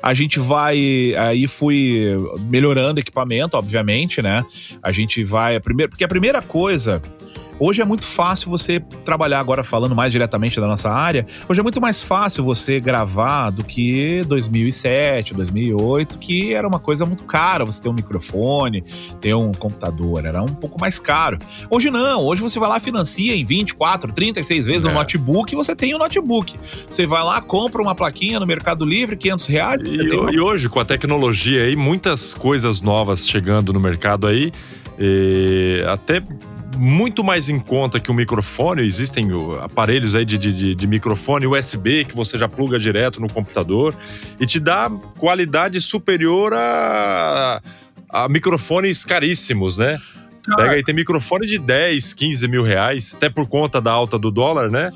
[0.02, 1.14] a gente vai.
[1.18, 2.06] Aí fui
[2.50, 4.46] melhorando o equipamento, obviamente, né?
[4.82, 5.60] A gente vai.
[5.60, 7.02] Primeiro, porque a primeira coisa.
[7.60, 11.64] Hoje é muito fácil você trabalhar, agora falando mais diretamente da nossa área, hoje é
[11.64, 17.64] muito mais fácil você gravar do que 2007, 2008, que era uma coisa muito cara.
[17.64, 18.84] Você ter um microfone,
[19.22, 21.38] ter um computador, era um pouco mais caro.
[21.70, 24.92] Hoje não, hoje você vai lá, financia em 24, 36 vezes É.
[24.92, 26.56] notebook e você tem o notebook.
[26.88, 29.82] Você vai lá, compra uma plaquinha no Mercado Livre, 500 reais.
[29.84, 34.52] E, uma- e hoje, com a tecnologia aí, muitas coisas novas chegando no mercado aí,
[35.00, 36.22] e até
[36.78, 38.82] muito mais em conta que o microfone.
[38.82, 39.28] Existem
[39.62, 43.96] aparelhos aí de, de, de- microfone USB que você já pluga direto no computador
[44.40, 47.62] e te dá qualidade superior a,
[48.10, 50.00] a microfones caríssimos, né?
[50.56, 54.30] Pega aí, tem microfone de 10, 15 mil reais, até por conta da alta do
[54.30, 54.92] dólar, né?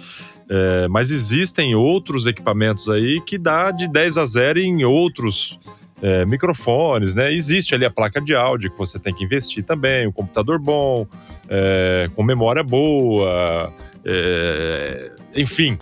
[0.49, 5.59] É, mas existem outros equipamentos aí que dá de 10 a 0 em outros
[6.01, 7.33] é, microfones, né?
[7.33, 11.07] Existe ali a placa de áudio que você tem que investir também, um computador bom,
[11.49, 13.71] é, com memória boa,
[14.05, 15.77] é, enfim.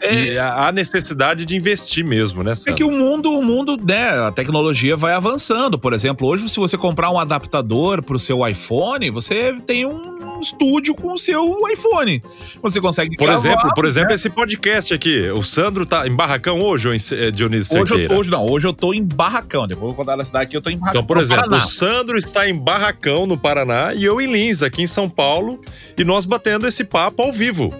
[0.00, 2.52] É- E há necessidade de investir mesmo, né?
[2.52, 2.74] É Sandro?
[2.76, 5.76] que o mundo, o mundo, né, a tecnologia vai avançando.
[5.78, 10.94] Por exemplo, hoje, se você comprar um adaptador pro seu iPhone, você tem um estúdio
[10.94, 12.22] com o seu iPhone.
[12.62, 13.90] Você consegue Por gravar, exemplo, por né?
[13.90, 15.30] exemplo, esse podcast aqui.
[15.30, 18.66] O Sandro tá em Barracão hoje ou em eh, Dionísio Hoje, eu, hoje não, hoje
[18.66, 19.66] eu tô em Barracão.
[19.66, 21.00] Depois eu vou contar da cidade que eu tô em Barracão.
[21.00, 24.82] Então, por exemplo, o Sandro está em Barracão, no Paraná, e eu em Lins, aqui
[24.82, 25.60] em São Paulo,
[25.96, 27.74] e nós batendo esse papo ao vivo.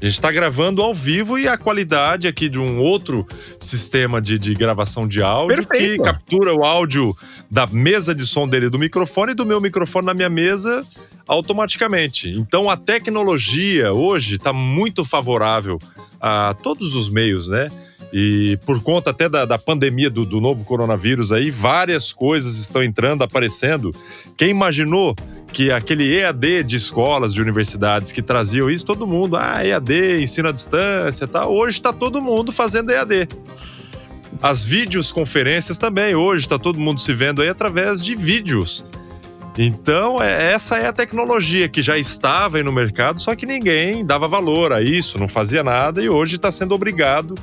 [0.00, 3.26] A gente está gravando ao vivo e a qualidade aqui de um outro
[3.58, 6.02] sistema de, de gravação de áudio Perfeito.
[6.02, 7.16] que captura o áudio
[7.50, 10.86] da mesa de som dele do microfone e do meu microfone na minha mesa
[11.28, 12.30] automaticamente.
[12.30, 15.78] Então a tecnologia hoje está muito favorável
[16.20, 17.70] a todos os meios, né?
[18.12, 22.82] E por conta até da, da pandemia do, do novo coronavírus aí, várias coisas estão
[22.82, 23.94] entrando, aparecendo.
[24.36, 25.14] Quem imaginou
[25.52, 30.48] que aquele EAD de escolas, de universidades que traziam isso, todo mundo, ah, EAD, ensino
[30.48, 33.28] à distância tal, hoje está todo mundo fazendo EAD.
[34.40, 38.84] As videoconferências também, hoje está todo mundo se vendo aí através de vídeos.
[39.58, 44.04] Então, é- essa é a tecnologia que já estava aí no mercado, só que ninguém
[44.06, 47.34] dava valor a isso, não fazia nada e hoje está sendo obrigado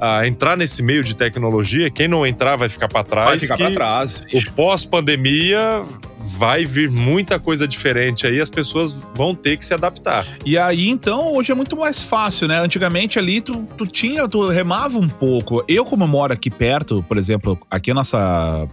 [0.00, 1.90] a entrar nesse meio de tecnologia.
[1.90, 3.28] Quem não entrar vai ficar para trás.
[3.28, 4.22] Vai ficar pra trás.
[4.32, 5.84] O pós-pandemia
[6.38, 10.24] vai vir muita coisa diferente aí, as pessoas vão ter que se adaptar.
[10.46, 12.60] E aí, então, hoje é muito mais fácil, né?
[12.60, 15.64] Antigamente ali, tu, tu tinha, tu remava um pouco.
[15.66, 18.68] Eu, como moro aqui perto, por exemplo, aqui a nossa.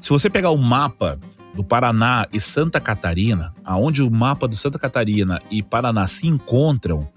[0.00, 1.18] Se você pegar o mapa
[1.54, 7.08] do Paraná e Santa Catarina, aonde o mapa do Santa Catarina e Paraná se encontram,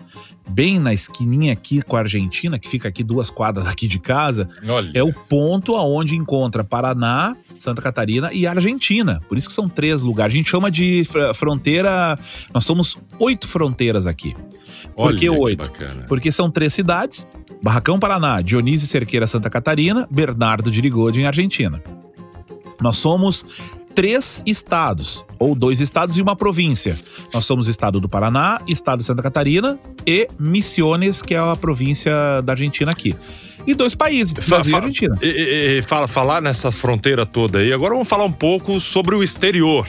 [0.49, 4.49] bem na esquininha aqui com a Argentina, que fica aqui duas quadras aqui de casa,
[4.67, 4.91] Olha.
[4.93, 9.21] é o ponto aonde encontra Paraná, Santa Catarina e Argentina.
[9.29, 10.33] Por isso que são três lugares.
[10.33, 12.17] A gente chama de fr- fronteira.
[12.53, 14.33] Nós somos oito fronteiras aqui.
[14.95, 15.63] Por Olha que oito?
[16.07, 17.25] Porque são três cidades:
[17.63, 21.81] Barracão, Paraná, Dionísio Cerqueira, Santa Catarina, Bernardo de Ligode, em Argentina.
[22.81, 23.45] Nós somos
[23.95, 26.97] três estados, ou dois estados e uma província.
[27.33, 32.41] Nós somos estado do Paraná, estado de Santa Catarina e Misiones, que é a província
[32.43, 33.15] da Argentina aqui.
[33.65, 35.15] E dois países, Fa- Brasil e fa- Argentina.
[35.21, 37.71] E, e- e fala, falar nessa fronteira toda aí.
[37.71, 39.87] Agora vamos falar um pouco sobre o exterior.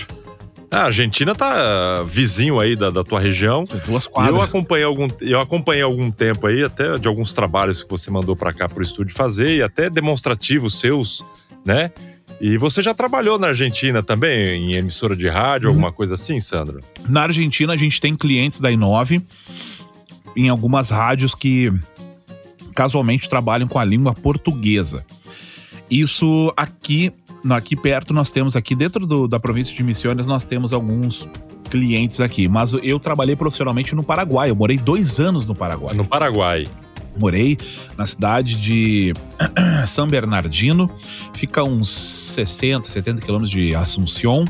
[0.70, 3.64] A Argentina tá vizinho aí da, da tua região.
[3.86, 4.40] Duas E eu quadras.
[4.42, 8.52] acompanhei algum, eu acompanhei algum tempo aí, até de alguns trabalhos que você mandou para
[8.52, 11.24] cá pro estúdio fazer, e até demonstrativos seus,
[11.64, 11.92] né?
[12.46, 16.82] E você já trabalhou na Argentina também, em emissora de rádio, alguma coisa assim, Sandro?
[17.08, 19.22] Na Argentina, a gente tem clientes da Inove
[20.36, 21.72] em algumas rádios que
[22.74, 25.06] casualmente trabalham com a língua portuguesa.
[25.90, 27.10] Isso aqui,
[27.48, 31.26] aqui perto, nós temos aqui dentro do- da província de Misiones, nós temos alguns
[31.70, 32.46] clientes aqui.
[32.46, 34.50] Mas eu trabalhei profissionalmente no Paraguai.
[34.50, 35.94] Eu morei dois anos no Paraguai.
[35.94, 36.66] No Paraguai.
[37.16, 37.56] Morei
[37.96, 39.12] na cidade de
[39.86, 40.90] São Bernardino,
[41.32, 44.44] fica uns 60, 70 quilômetros de Assunção,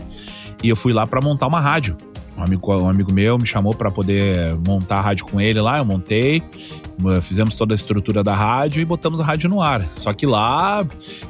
[0.62, 1.96] e eu fui lá para montar uma rádio.
[2.36, 5.78] Um amigo, um amigo meu me chamou para poder montar a rádio com ele lá,
[5.78, 6.42] eu montei,
[7.22, 9.86] fizemos toda a estrutura da rádio e botamos a rádio no ar.
[9.96, 10.86] Só que lá,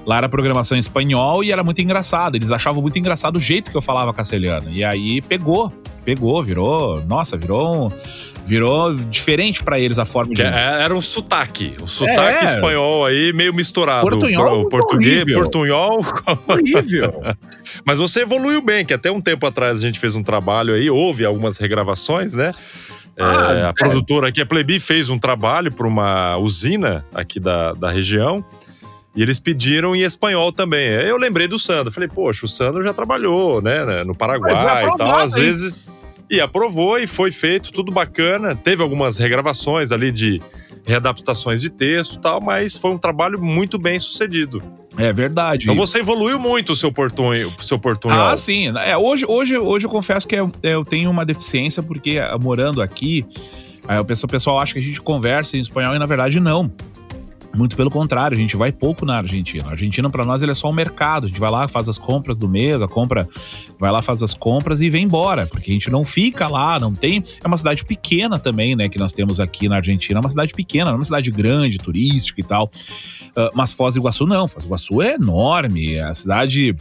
[0.06, 2.36] lá era programação em espanhol e era muito engraçado.
[2.36, 4.70] Eles achavam muito engraçado o jeito que eu falava castelhano.
[4.70, 5.72] E aí pegou.
[6.04, 7.90] pegou, virou, nossa, virou um,
[8.44, 10.42] virou diferente para eles a forma de.
[10.42, 12.44] É, era um sotaque, um sotaque é.
[12.44, 14.08] espanhol aí meio misturado.
[14.08, 15.40] Portunhol, português, horrível.
[15.40, 16.06] portunhol.
[16.46, 17.22] Horrível.
[17.84, 20.90] Mas você evoluiu bem, que até um tempo atrás a gente fez um trabalho aí,
[20.90, 22.52] houve algumas regravações, né?
[23.18, 23.72] Ah, é, a é.
[23.72, 28.44] produtora aqui, a Plebi, fez um trabalho para uma usina aqui da, da região.
[29.16, 30.88] E eles pediram em espanhol também.
[30.88, 31.92] Eu lembrei do Sandro.
[31.92, 35.18] Falei, poxa, o Sandro já trabalhou, né, no Paraguai e tal.
[35.18, 35.78] Às vezes.
[36.30, 38.54] E aprovou e foi feito, tudo bacana.
[38.54, 40.40] Teve algumas regravações ali de
[40.86, 44.62] readaptações de texto e tal, mas foi um trabalho muito bem sucedido.
[44.98, 45.64] É verdade.
[45.64, 48.28] Então você evoluiu muito o seu portunho, o seu portunhol.
[48.28, 48.72] Ah, sim.
[48.84, 53.24] É, hoje, hoje, hoje eu confesso que eu, eu tenho uma deficiência, porque morando aqui,
[53.88, 56.38] aí o pessoal, o pessoal acha que a gente conversa em espanhol e na verdade
[56.38, 56.70] não.
[57.56, 59.68] Muito pelo contrário, a gente vai pouco na Argentina.
[59.68, 61.24] A Argentina, para nós, ele é só um mercado.
[61.24, 63.28] A gente vai lá, faz as compras do mês, a compra,
[63.78, 65.46] vai lá, faz as compras e vem embora.
[65.46, 67.22] Porque a gente não fica lá, não tem.
[67.42, 68.88] É uma cidade pequena também, né?
[68.88, 70.18] Que nós temos aqui na Argentina.
[70.18, 72.70] É uma cidade pequena, não é uma cidade grande, turística e tal.
[73.36, 74.48] Uh, mas Foz do Iguaçu não.
[74.48, 75.94] Foz do Iguaçu é enorme.
[75.94, 76.74] É a cidade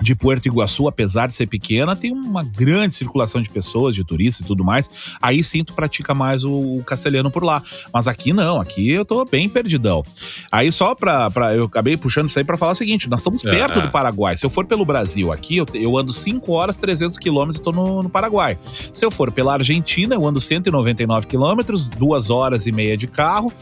[0.00, 4.44] de Puerto Iguaçu, apesar de ser pequena, tem uma grande circulação de pessoas, de turistas
[4.44, 4.88] e tudo mais.
[5.20, 7.62] Aí sim tu pratica mais o, castelhano por lá.
[7.92, 10.02] Mas aqui não, aqui eu tô bem perdidão.
[10.50, 11.30] Aí só pra.
[11.30, 14.36] pra eu acabei puxando isso aí pra falar o seguinte: nós estamos perto do Paraguai.
[14.36, 17.72] Se eu for pelo Brasil aqui, eu, eu ando 5 horas, 300 quilômetros e tô
[17.72, 18.56] no, no Paraguai.
[18.92, 23.52] Se eu for pela Argentina, eu ando 199 quilômetros, duas horas e meia de carro.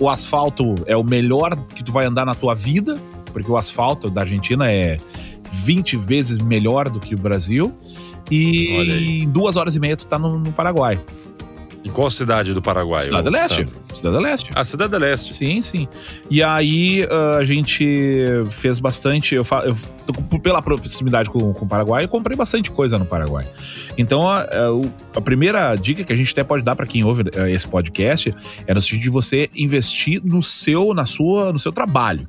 [0.00, 3.00] O asfalto é o melhor que tu vai andar na tua vida,
[3.32, 4.98] porque o asfalto da Argentina é
[5.50, 7.74] 20 vezes melhor do que o Brasil.
[8.30, 11.00] E em duas horas e meia tu tá no, no Paraguai.
[11.84, 13.00] Em qual cidade do Paraguai?
[13.00, 13.68] Cidade Leste.
[13.94, 14.50] Cidade do Leste.
[14.54, 15.32] Ah, Cidade Leste.
[15.32, 15.88] Sim, sim.
[16.28, 19.34] E aí uh, a gente fez bastante.
[19.34, 23.48] Eu, eu, pela proximidade com, com o Paraguai, eu comprei bastante coisa no Paraguai.
[23.96, 24.46] Então a,
[25.16, 28.34] a, primeira dica que a gente até pode dar para quem ouve uh, esse podcast
[28.66, 32.28] é no sentido de você investir no seu, na sua, no seu trabalho.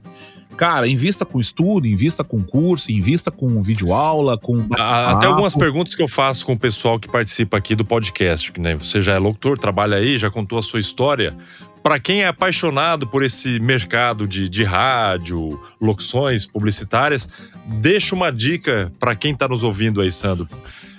[0.60, 4.68] Cara, invista com estudo, invista com curso, invista com videoaula, com.
[4.78, 8.76] Até algumas perguntas que eu faço com o pessoal que participa aqui do podcast, né?
[8.76, 11.34] Você já é locutor, trabalha aí, já contou a sua história.
[11.82, 17.30] Para quem é apaixonado por esse mercado de, de rádio, locuções publicitárias,
[17.66, 20.46] deixa uma dica para quem está nos ouvindo aí, Sandro.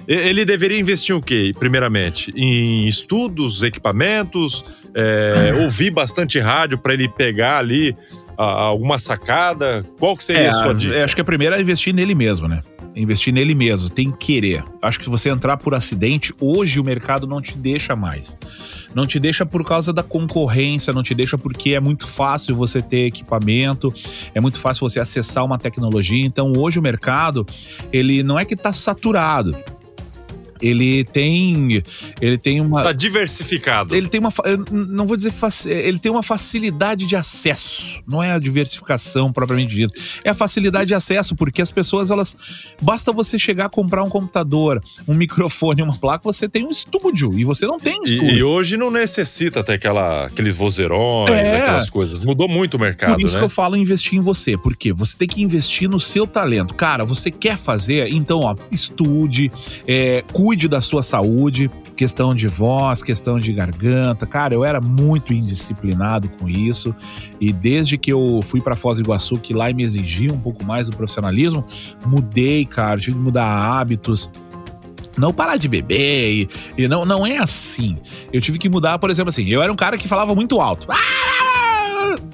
[0.08, 2.32] Ele deveria investir o quê, primeiramente?
[2.34, 7.94] Em estudos, equipamentos, é, ouvir bastante rádio para ele pegar ali
[8.44, 9.84] alguma sacada?
[9.98, 11.04] Qual que seria é, a sua dica?
[11.04, 12.62] Acho que a primeira é investir nele mesmo, né?
[12.96, 14.64] Investir nele mesmo, tem que querer.
[14.82, 18.36] Acho que se você entrar por acidente, hoje o mercado não te deixa mais.
[18.94, 22.82] Não te deixa por causa da concorrência, não te deixa porque é muito fácil você
[22.82, 23.94] ter equipamento,
[24.34, 26.26] é muito fácil você acessar uma tecnologia.
[26.26, 27.46] Então hoje o mercado,
[27.92, 29.56] ele não é que está saturado,
[30.60, 31.82] ele tem
[32.20, 33.94] ele tem uma tá diversificado.
[33.94, 34.32] Ele tem uma
[34.70, 35.32] não vou dizer
[35.66, 39.94] ele tem uma facilidade de acesso, não é a diversificação propriamente dita.
[40.24, 42.36] É a facilidade de acesso porque as pessoas elas
[42.80, 47.38] basta você chegar a comprar um computador, um microfone, uma placa, você tem um estúdio
[47.38, 48.30] e você não tem estúdio.
[48.30, 51.60] E, e hoje não necessita ter aquela aqueles vozeirões, é.
[51.60, 52.20] aquelas coisas.
[52.20, 53.40] Mudou muito o mercado, Por isso né?
[53.40, 56.74] que eu falo investir em você, porque você tem que investir no seu talento.
[56.74, 59.50] Cara, você quer fazer, então ó, estude,
[59.86, 64.26] é, cuide da sua saúde, questão de voz, questão de garganta.
[64.26, 66.94] Cara, eu era muito indisciplinado com isso.
[67.40, 70.64] E desde que eu fui para Foz do Iguaçu, que lá me exigia um pouco
[70.64, 71.64] mais do profissionalismo,
[72.06, 74.30] mudei, cara, tive que mudar hábitos
[75.18, 76.48] não parar de beber e,
[76.78, 77.96] e, não, não é assim.
[78.32, 80.86] Eu tive que mudar, por exemplo, assim, eu era um cara que falava muito alto.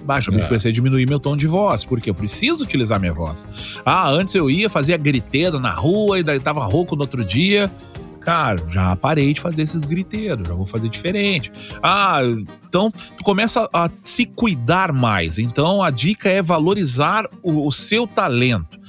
[0.04, 0.46] Baixa, eu é.
[0.46, 3.44] comecei a diminuir meu tom de voz, porque eu preciso utilizar minha voz.
[3.84, 7.70] Ah, antes eu ia, fazia griteiro na rua e daí tava rouco no outro dia
[8.26, 11.52] cara, já parei de fazer esses griteiros, já vou fazer diferente.
[11.80, 12.18] Ah,
[12.68, 15.38] então tu começa a se cuidar mais.
[15.38, 18.80] Então a dica é valorizar o, o seu talento.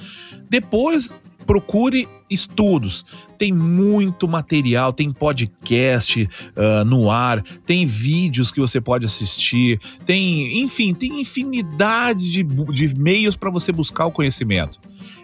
[0.50, 1.14] Depois
[1.46, 3.04] procure estudos.
[3.38, 10.60] Tem muito material, tem podcast uh, no ar, tem vídeos que você pode assistir, tem,
[10.60, 14.80] enfim, tem infinidade de, de meios para você buscar o conhecimento.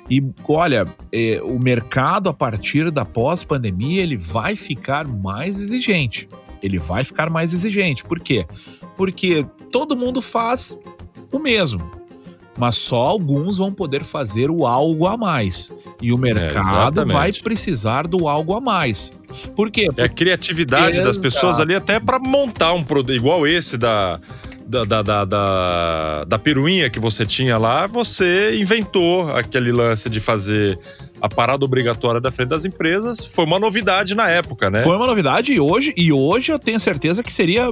[0.09, 6.29] E olha, é, o mercado a partir da pós-pandemia ele vai ficar mais exigente.
[6.63, 8.05] Ele vai ficar mais exigente.
[8.05, 8.47] Por quê?
[8.97, 10.77] Porque todo mundo faz
[11.33, 12.05] o mesmo.
[12.57, 15.73] Mas só alguns vão poder fazer o algo a mais.
[16.01, 19.11] E o mercado é, vai precisar do algo a mais.
[19.57, 19.89] Por quê?
[19.97, 21.07] É a criatividade Exato.
[21.07, 24.21] das pessoas ali até para montar um produto igual esse da
[24.67, 30.21] da, da, da, da, da peruinha que você tinha lá, você inventou aquele lance de
[30.21, 30.79] fazer
[31.21, 34.81] a parada obrigatória da frente das empresas foi uma novidade na época, né?
[34.81, 37.71] Foi uma novidade e hoje, e hoje eu tenho certeza que seria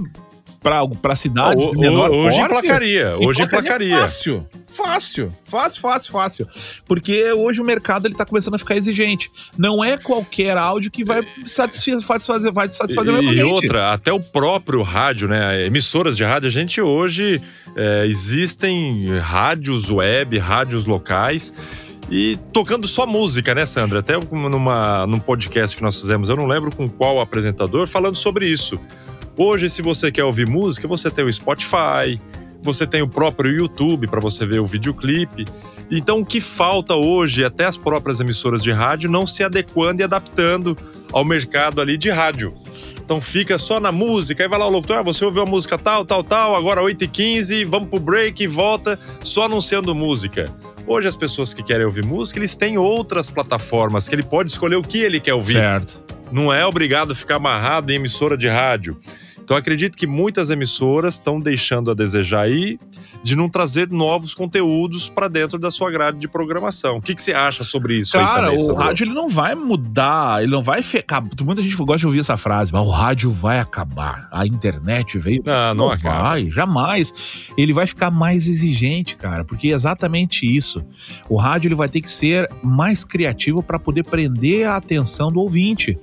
[0.63, 3.99] para cidades o, menor Hoje porte, emplacaria, hoje emplacaria.
[3.99, 6.49] Fácil, fácil, fácil, fácil, fácil.
[6.87, 9.31] Porque hoje o mercado ele tá começando a ficar exigente.
[9.59, 14.83] Não é qualquer áudio que vai satisfazer, vai satisfazer e, E outra, até o próprio
[14.83, 15.67] rádio, né?
[15.67, 17.43] Emissoras de rádio, a gente hoje
[17.77, 21.53] é, existem rádios web, rádios locais
[22.11, 24.01] e tocando só música, né, Sandra?
[24.01, 28.47] Até numa, num podcast que nós fizemos, eu não lembro com qual apresentador, falando sobre
[28.47, 28.79] isso.
[29.37, 32.21] Hoje, se você quer ouvir música, você tem o Spotify,
[32.63, 35.45] você tem o próprio YouTube para você ver o videoclipe.
[35.91, 40.05] Então, o que falta hoje, até as próprias emissoras de rádio não se adequando e
[40.05, 40.77] adaptando
[41.13, 42.55] ao mercado ali de rádio.
[43.05, 45.77] Então fica só na música, aí vai lá o locutor, ah, você ouviu a música
[45.77, 50.47] tal, tal, tal, agora 8h15, vamos pro break e volta, só anunciando música.
[50.87, 54.77] Hoje as pessoas que querem ouvir música, eles têm outras plataformas que ele pode escolher
[54.77, 55.55] o que ele quer ouvir.
[55.55, 56.03] Certo.
[56.31, 58.99] Não é obrigado a ficar amarrado em emissora de rádio.
[59.43, 62.79] Então acredito que muitas emissoras estão deixando a desejar aí
[63.23, 66.97] de não trazer novos conteúdos para dentro da sua grade de programação.
[66.97, 68.13] O que, que você acha sobre isso?
[68.13, 71.23] Cara, também, o rádio ele não vai mudar, ele não vai ficar.
[71.43, 74.29] Muita gente gosta de ouvir essa frase, mas o rádio vai acabar.
[74.33, 75.43] A internet veio.
[75.45, 77.13] Não, não, não vai, jamais.
[77.57, 80.85] Ele vai ficar mais exigente, cara, porque é exatamente isso.
[81.29, 85.41] O rádio ele vai ter que ser mais criativo para poder prender a atenção do
[85.41, 85.99] ouvinte.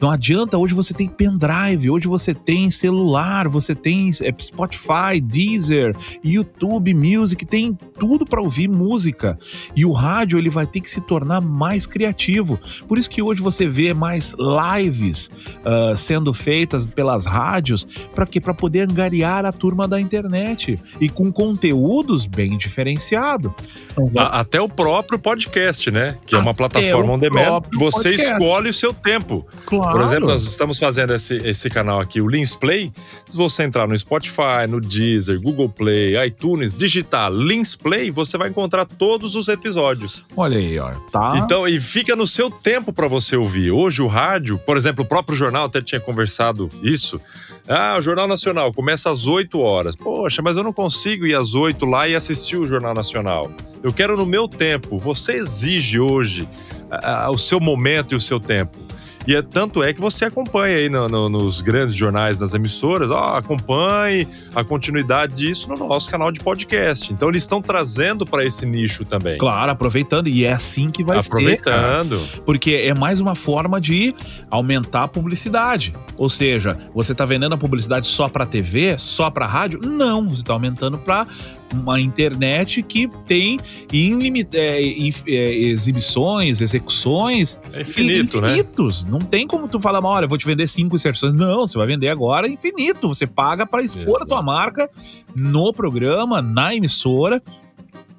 [0.00, 5.96] Não adianta, hoje você tem pendrive, hoje você tem celular, você tem é, Spotify, Deezer,
[6.24, 6.55] YouTube
[6.94, 9.38] Music, tem tudo para ouvir música.
[9.74, 12.58] E o rádio ele vai ter que se tornar mais criativo.
[12.86, 15.30] Por isso que hoje você vê mais lives
[15.64, 18.40] uh, sendo feitas pelas rádios, para quê?
[18.40, 23.52] Para poder angariar a turma da internet e com conteúdos bem diferenciados.
[23.98, 26.16] Então, até o próprio podcast, né?
[26.26, 27.62] Que é uma plataforma on demand.
[27.74, 28.32] Você podcast.
[28.32, 29.46] escolhe o seu tempo.
[29.64, 29.92] Claro.
[29.92, 32.92] Por exemplo, nós estamos fazendo esse, esse canal aqui, o Lins Play.
[33.28, 38.48] Se você entrar no Spotify, no Deezer, Google Play, iTunes, digitar Lins Play, você vai
[38.48, 40.24] encontrar todos os episódios.
[40.36, 40.90] Olha aí, ó.
[41.10, 41.34] Tá.
[41.38, 43.70] Então, e fica no seu tempo para você ouvir.
[43.70, 47.20] Hoje o rádio, por exemplo, o próprio jornal até tinha conversado isso.
[47.68, 49.96] Ah, o Jornal Nacional começa às 8 horas.
[49.96, 53.50] Poxa, mas eu não consigo ir às 8 lá e assistir o Jornal Nacional.
[53.82, 54.98] Eu quero no meu tempo.
[54.98, 56.48] Você exige hoje
[56.90, 58.78] ah, o seu momento e o seu tempo.
[59.26, 63.10] E é, tanto é que você acompanha aí no, no, nos grandes jornais, nas emissoras,
[63.10, 67.12] ó, acompanhe a continuidade disso no nosso canal de podcast.
[67.12, 69.38] Então eles estão trazendo para esse nicho também.
[69.38, 70.28] Claro, aproveitando.
[70.28, 72.18] E é assim que vai aproveitando.
[72.18, 72.24] ser.
[72.24, 72.44] Aproveitando.
[72.44, 74.14] Porque é mais uma forma de
[74.50, 75.92] aumentar a publicidade.
[76.16, 79.80] Ou seja, você está vendendo a publicidade só para TV, só para rádio?
[79.84, 81.26] Não, você está aumentando para
[81.74, 83.58] uma internet que tem
[83.92, 88.52] ilimit, é, é, exibições, execuções é infinito, né?
[88.52, 89.04] infinitos.
[89.04, 89.10] Né?
[89.10, 91.34] Não tem como tu falar, olha, eu vou te vender cinco inserções.
[91.34, 93.08] Não, você vai vender agora infinito.
[93.08, 94.24] Você paga para expor Exato.
[94.24, 94.90] a tua marca
[95.34, 97.42] no programa, na emissora.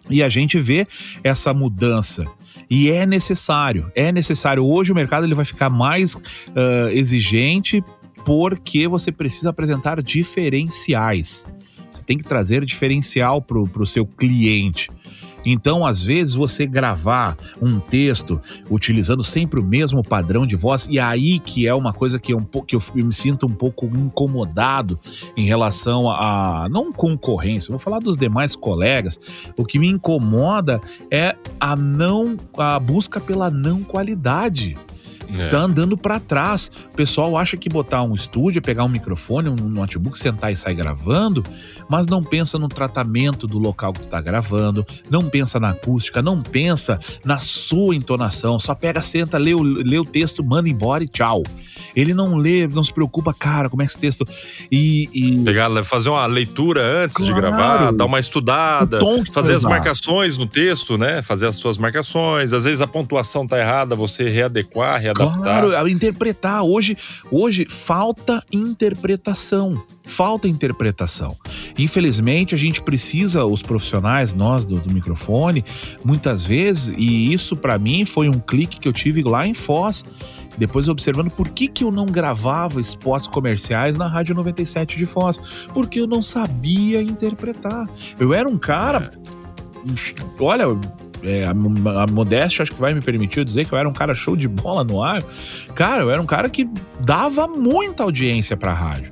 [0.10, 0.88] E a gente vê
[1.24, 2.26] essa mudança.
[2.70, 4.66] E é necessário, é necessário.
[4.66, 7.84] Hoje o mercado ele vai ficar mais uh, exigente
[8.26, 11.48] porque você precisa apresentar diferenciais.
[11.90, 14.90] Você tem que trazer diferencial para o seu cliente.
[15.50, 21.00] Então, às vezes, você gravar um texto utilizando sempre o mesmo padrão de voz, e
[21.00, 25.00] aí que é uma coisa que, é um que eu me sinto um pouco incomodado
[25.38, 26.68] em relação a.
[26.70, 29.18] não concorrência, vou falar dos demais colegas.
[29.58, 32.36] O que me incomoda é a não.
[32.58, 34.76] a busca pela não qualidade.
[35.38, 35.50] É.
[35.50, 36.72] Tá andando para trás.
[36.92, 40.76] O pessoal acha que botar um estúdio, pegar um microfone, um notebook, sentar e sair
[40.76, 41.44] gravando,
[41.90, 46.22] mas não pensa no tratamento do local que tu tá gravando, não pensa na acústica,
[46.22, 48.58] não pensa na sua entonação.
[48.60, 51.44] Só pega, senta, lê o, lê o texto, manda embora e tchau.
[51.96, 54.26] Ele não lê, não se preocupa, cara, como é que esse texto.
[54.72, 55.10] E.
[55.14, 55.44] e...
[55.44, 57.34] Pegar, fazer uma leitura antes claro.
[57.34, 59.00] de gravar, dar uma estudada,
[59.32, 61.22] fazer as marcações no texto, né?
[61.22, 62.54] Fazer as suas marcações.
[62.54, 65.64] Às vezes a pontuação tá errada, você readequar, readaptar adaptar.
[65.64, 66.64] Claro, interpretar.
[66.64, 66.98] Hoje,
[67.32, 69.82] hoje falta interpretação.
[70.04, 71.36] Falta interpretação.
[71.78, 75.64] Infelizmente, a gente precisa, os profissionais, nós do, do microfone,
[76.04, 80.04] muitas vezes, e isso para mim foi um clique que eu tive lá em Foz
[80.58, 85.38] depois observando por que, que eu não gravava spots comerciais na Rádio 97 de Foz.
[85.74, 87.88] Porque eu não sabia interpretar.
[88.20, 89.12] Eu era um cara.
[90.40, 90.66] Olha,
[91.28, 91.52] é, a,
[92.04, 94.48] a modéstia acho que vai me permitir dizer que eu era um cara show de
[94.48, 95.22] bola no ar.
[95.76, 96.70] Cara, eu era um cara que
[97.02, 99.12] dava muita audiência pra rádio.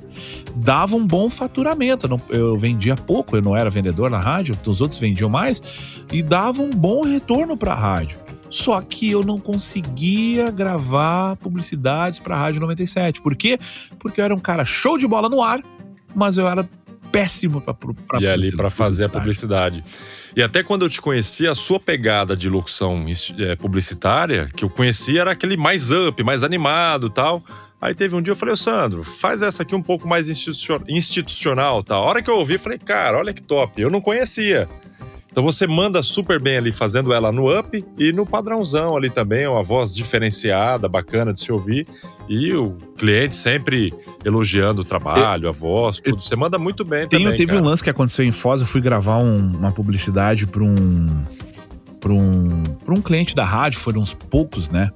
[0.56, 2.08] Dava um bom faturamento.
[2.30, 5.62] Eu, vendia pouco, eu não era vendedor na rádio, os outros vendiam mais,
[6.10, 8.18] e dava um bom retorno pra rádio.
[8.48, 13.20] Só que eu não conseguia gravar publicidades para a Rádio 97.
[13.20, 13.58] Por quê?
[13.98, 15.60] Porque eu era um cara show de bola no ar,
[16.14, 16.66] mas eu era
[17.10, 19.82] péssimo para E ali para fazer a publicidade.
[20.36, 23.02] E até quando eu te conheci, a sua pegada de locução
[23.38, 27.42] é, publicitária, que eu conhecia, era aquele mais up, mais animado tal.
[27.80, 30.28] Aí teve um dia eu falei, ô Sandro, faz essa aqui um pouco mais
[30.88, 32.04] institucional, tal.
[32.04, 33.80] A hora que eu ouvi, falei, cara, olha que top.
[33.80, 34.68] Eu não conhecia.
[35.36, 39.46] Então você manda super bem ali fazendo ela no up e no padrãozão ali também,
[39.46, 41.86] uma voz diferenciada, bacana de se ouvir.
[42.26, 43.92] E o cliente sempre
[44.24, 46.22] elogiando o trabalho, eu, a voz, tudo.
[46.22, 47.36] Você manda muito bem também.
[47.36, 47.60] Teve cara.
[47.60, 51.06] um lance que aconteceu em Foz, eu fui gravar um, uma publicidade para um,
[52.00, 54.90] para um, pra um cliente da rádio, foram uns poucos, né?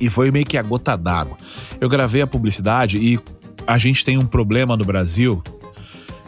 [0.00, 1.36] E foi meio que a gota d'água.
[1.80, 3.18] Eu gravei a publicidade e
[3.66, 5.42] a gente tem um problema no Brasil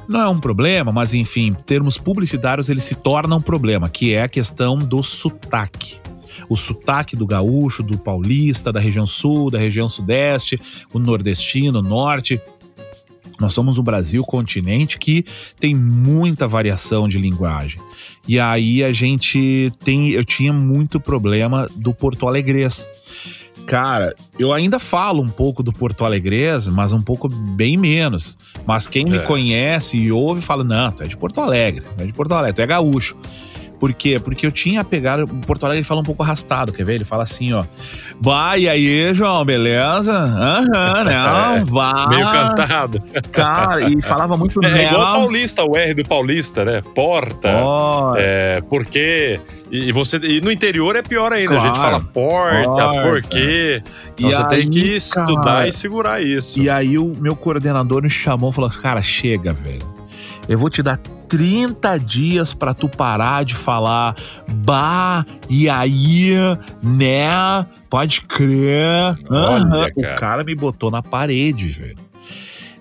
[0.08, 4.22] não é um problema, mas enfim, termos publicitários ele se torna um problema, que é
[4.22, 5.98] a questão do sotaque.
[6.48, 10.60] O sotaque do gaúcho, do paulista, da região sul, da região sudeste,
[10.92, 12.40] o nordestino, o norte.
[13.40, 15.24] Nós somos um Brasil continente que
[15.58, 17.80] tem muita variação de linguagem.
[18.28, 22.88] E aí a gente tem, eu tinha muito problema do Porto Alegrês.
[23.66, 28.36] Cara, eu ainda falo um pouco do Porto Alegres, mas um pouco bem menos.
[28.66, 29.10] Mas quem é.
[29.10, 32.32] me conhece e ouve fala: não, tu é de Porto Alegre, tu é de Porto
[32.32, 33.16] Alegre, tu é gaúcho.
[33.84, 34.18] Por quê?
[34.18, 35.24] Porque eu tinha pegado.
[35.24, 36.94] O Porto Alegre fala um pouco arrastado, quer ver?
[36.94, 37.64] Ele fala assim, ó.
[38.20, 40.10] Vai e aí, João, beleza?
[40.10, 40.60] Aham,
[40.98, 41.58] uhum, né?
[41.58, 42.08] É, vai.
[42.08, 43.02] Meio cantado.
[43.30, 46.80] Cara, e falava muito É, é igual paulista, o R do paulista, né?
[46.94, 47.62] Porta.
[47.62, 48.14] Oh.
[48.16, 49.38] É, porque.
[49.74, 51.48] E, você, e no interior é pior ainda.
[51.48, 51.62] Claro.
[51.62, 53.02] A gente fala porta, porta.
[53.02, 53.82] porquê.
[54.16, 56.60] Então e você aí, tem que estudar cara, e segurar isso.
[56.60, 59.92] E aí o meu coordenador me chamou e falou: cara, chega, velho.
[60.48, 60.98] Eu vou te dar
[61.28, 64.14] 30 dias para tu parar de falar
[64.48, 66.30] bah, e aí,
[66.80, 67.66] né?
[67.90, 69.18] Pode crer.
[69.28, 69.70] Olha, uhum.
[69.70, 69.92] cara.
[69.96, 71.96] O cara me botou na parede, velho.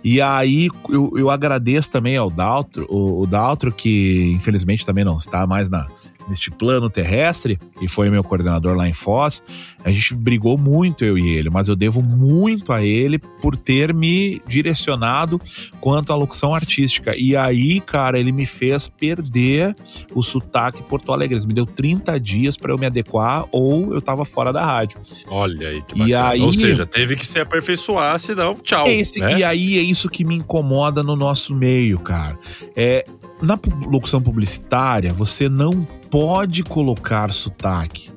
[0.04, 5.18] E aí eu, eu agradeço também ao Daltro, o, o Daltro, que infelizmente também não
[5.18, 5.88] está mais na,
[6.28, 9.43] neste plano terrestre, e foi meu coordenador lá em Foz,
[9.84, 13.93] a gente brigou muito, eu e ele, mas eu devo muito a ele por ter
[13.93, 15.39] me direcionado
[15.82, 17.15] quanto à locução artística.
[17.17, 19.76] E aí, cara, ele me fez perder
[20.15, 21.38] o sotaque Porto Alegre.
[21.38, 25.01] Ele me deu 30 dias para eu me adequar ou eu tava fora da rádio.
[25.28, 28.88] Olha aí, que e aí, Ou seja, teve que se aperfeiçoar, senão tchau.
[28.88, 29.39] Esse, né?
[29.39, 32.38] E aí é isso que me incomoda no nosso meio, cara.
[32.76, 33.05] É,
[33.44, 38.10] na locução publicitária, você não pode colocar sotaque.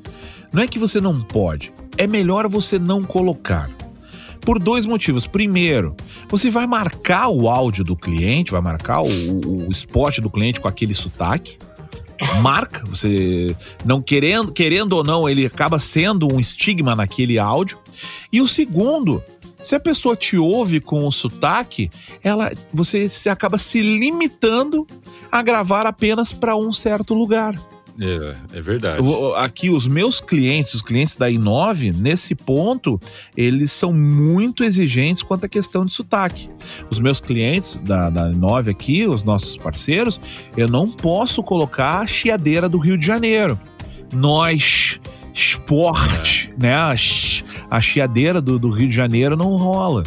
[0.52, 3.68] Não é que você não pode, é melhor você não colocar.
[4.40, 5.26] Por dois motivos.
[5.26, 5.96] Primeiro,
[6.28, 9.08] você vai marcar o áudio do cliente, vai marcar o,
[9.66, 11.58] o spot do cliente com aquele sotaque.
[12.40, 13.54] Marca, você
[13.84, 17.76] não querendo, querendo ou não, ele acaba sendo um estigma naquele áudio.
[18.32, 19.20] E o segundo,
[19.66, 21.90] se a pessoa te ouve com o sotaque,
[22.22, 24.86] ela, você se acaba se limitando
[25.30, 27.52] a gravar apenas para um certo lugar.
[28.00, 29.02] É, é verdade.
[29.34, 33.00] aqui, os meus clientes, os clientes da i9, nesse ponto,
[33.36, 36.48] eles são muito exigentes quanto à questão de sotaque.
[36.88, 40.20] Os meus clientes da, da i9 aqui, os nossos parceiros,
[40.56, 43.58] eu não posso colocar a chiadeira do Rio de Janeiro.
[44.14, 45.00] Nós,
[45.34, 46.62] esporte, é.
[46.62, 46.94] né?
[47.70, 50.02] A, chiadeira do, do Rio de Janeiro não rola.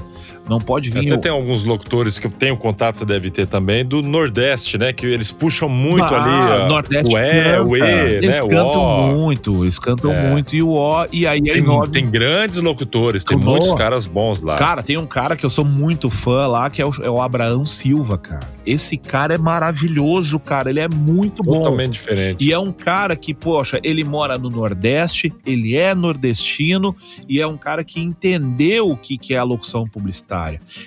[0.50, 1.06] Não pode vir.
[1.06, 1.18] Até o...
[1.18, 4.92] tem alguns locutores que eu tenho contato, você deve ter também, do Nordeste, né?
[4.92, 6.70] Que eles puxam muito ah, ali.
[6.70, 8.48] Nordeste o E, o E, eles né?
[8.48, 10.30] cantam o muito, eles cantam é.
[10.30, 10.56] muito.
[10.56, 11.92] E o O, e aí tem, nove...
[11.92, 14.56] tem grandes locutores, tem muitos caras bons lá.
[14.56, 17.22] Cara, tem um cara que eu sou muito fã lá, que é o, é o
[17.22, 18.50] Abraão Silva, cara.
[18.66, 20.70] Esse cara é maravilhoso, cara.
[20.70, 21.60] Ele é muito bom.
[21.60, 22.44] Totalmente diferente.
[22.44, 26.96] E é um cara que, poxa, ele mora no Nordeste, ele é nordestino
[27.28, 30.39] e é um cara que entendeu o que, que é a locução publicitária.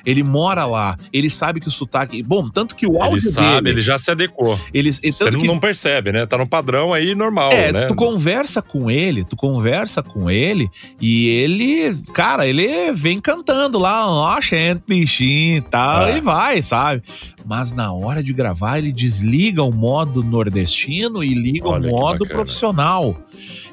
[0.05, 2.23] Ele mora lá, ele sabe que o sotaque.
[2.23, 3.19] Bom, tanto que o áudio.
[3.19, 4.59] Ele sabe, dele, ele já se adequou.
[4.73, 6.27] Ele, Você que, não percebe, né?
[6.27, 7.87] Tá no padrão aí normal, é, né?
[7.87, 10.69] Tu conversa com ele, tu conversa com ele
[11.01, 16.19] e ele, cara, ele vem cantando lá, ó, gente, bichinho e tal, é.
[16.19, 17.03] e vai, sabe?
[17.45, 22.27] mas na hora de gravar ele desliga o modo nordestino e liga Olha o modo
[22.27, 23.17] profissional.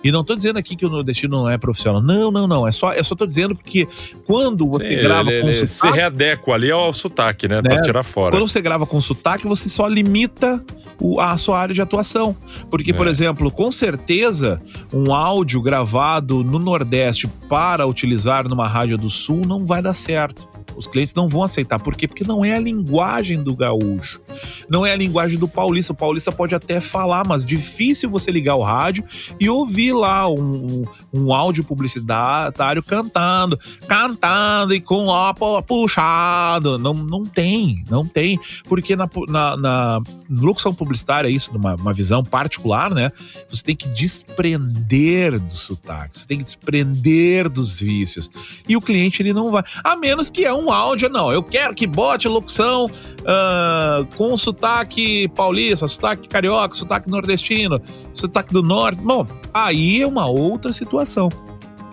[0.03, 2.01] E não tô dizendo aqui que o nordestino não é profissional.
[2.01, 2.67] Não, não, não.
[2.67, 3.87] É só, eu só tô dizendo porque
[4.25, 5.93] quando você Sim, grava ele, com ele sotaque.
[5.93, 7.55] Se readequa ali ao sotaque, né?
[7.57, 7.61] né?
[7.61, 8.35] Pra tirar fora.
[8.35, 10.63] Quando você grava com sotaque, você só limita
[11.01, 12.35] o, a sua área de atuação.
[12.69, 12.93] Porque, é.
[12.93, 14.61] por exemplo, com certeza,
[14.93, 20.47] um áudio gravado no Nordeste para utilizar numa rádio do Sul não vai dar certo.
[20.79, 21.77] Os clientes não vão aceitar.
[21.77, 22.07] Por quê?
[22.07, 24.21] Porque não é a linguagem do gaúcho.
[24.69, 25.91] não é a linguagem do paulista.
[25.91, 29.03] O paulista pode até falar, mas difícil você ligar o rádio
[29.37, 33.59] e ouvir lá um, um áudio publicitário cantando,
[33.89, 36.77] cantando e com ó puxado.
[36.77, 38.39] Não, não tem, não tem.
[38.63, 43.11] Porque na, na, na locução publicitária, é isso, numa uma visão particular, né?
[43.49, 48.29] Você tem que desprender do sotaque, você tem que desprender dos vícios.
[48.67, 49.63] E o cliente, ele não vai.
[49.83, 51.31] A menos que é um áudio, não.
[51.31, 57.81] Eu quero que bote locução uh, com sotaque paulista, sotaque carioca, sotaque nordestino,
[58.13, 59.01] sotaque do norte.
[59.01, 61.29] Bom, aí é uma outra situação.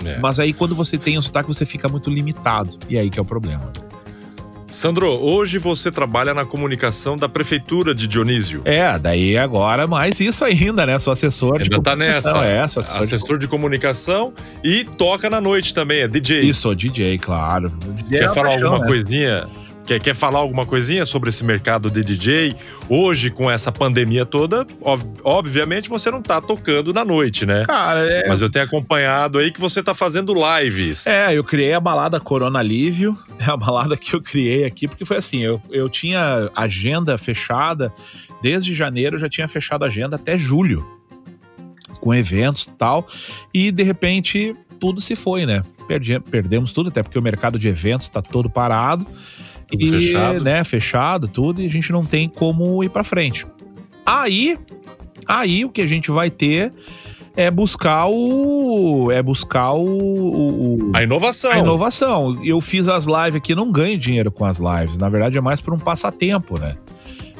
[0.05, 0.19] É.
[0.19, 2.79] Mas aí quando você tem um sotaque, você fica muito limitado.
[2.89, 3.73] E aí que é o problema.
[4.69, 8.63] Sandro, hoje você trabalha na comunicação da prefeitura de Dionísio.
[8.65, 10.99] É, daí agora mais isso ainda, né?
[10.99, 12.45] Sou assessor ainda de tá nessa.
[12.45, 13.43] É, sou assessor, assessor de...
[13.43, 13.49] de...
[13.49, 14.33] comunicação
[14.65, 16.41] e toca na noite também, é DJ.
[16.43, 17.71] Isso, DJ, claro.
[17.71, 18.87] DJ Quer é falar paixão, alguma né?
[18.87, 19.49] coisinha?
[19.87, 22.57] Quer, quer falar alguma coisinha sobre esse mercado de DJ?
[22.89, 27.65] Hoje, com essa pandemia toda, ob obviamente você não tá tocando na noite, né?
[27.67, 28.29] Cara, é...
[28.29, 31.07] Mas eu tenho acompanhado aí que você tá fazendo lives.
[31.07, 33.17] É, eu criei a balada Corona Alívio.
[33.39, 37.93] É a balada que eu criei aqui, porque foi assim: eu, eu tinha agenda fechada.
[38.41, 40.85] Desde janeiro eu já tinha fechado a agenda até julho.
[42.01, 43.07] Com eventos e tal.
[43.53, 45.63] E de repente tudo se foi, né?
[45.87, 49.07] Perdi, perdemos tudo, até porque o mercado de eventos está todo parado.
[49.67, 50.41] Tudo e, fechado.
[50.45, 53.47] né, fechado, tudo, e a gente não tem como ir para frente.
[54.05, 54.57] Aí,
[55.27, 56.73] aí o que a gente vai ter
[57.37, 59.11] é buscar o.
[59.13, 61.51] É buscar o, o, A inovação.
[61.51, 62.41] A inovação.
[62.43, 64.97] Eu fiz as lives aqui, não ganho dinheiro com as lives.
[64.97, 66.77] Na verdade, é mais por um passatempo, né?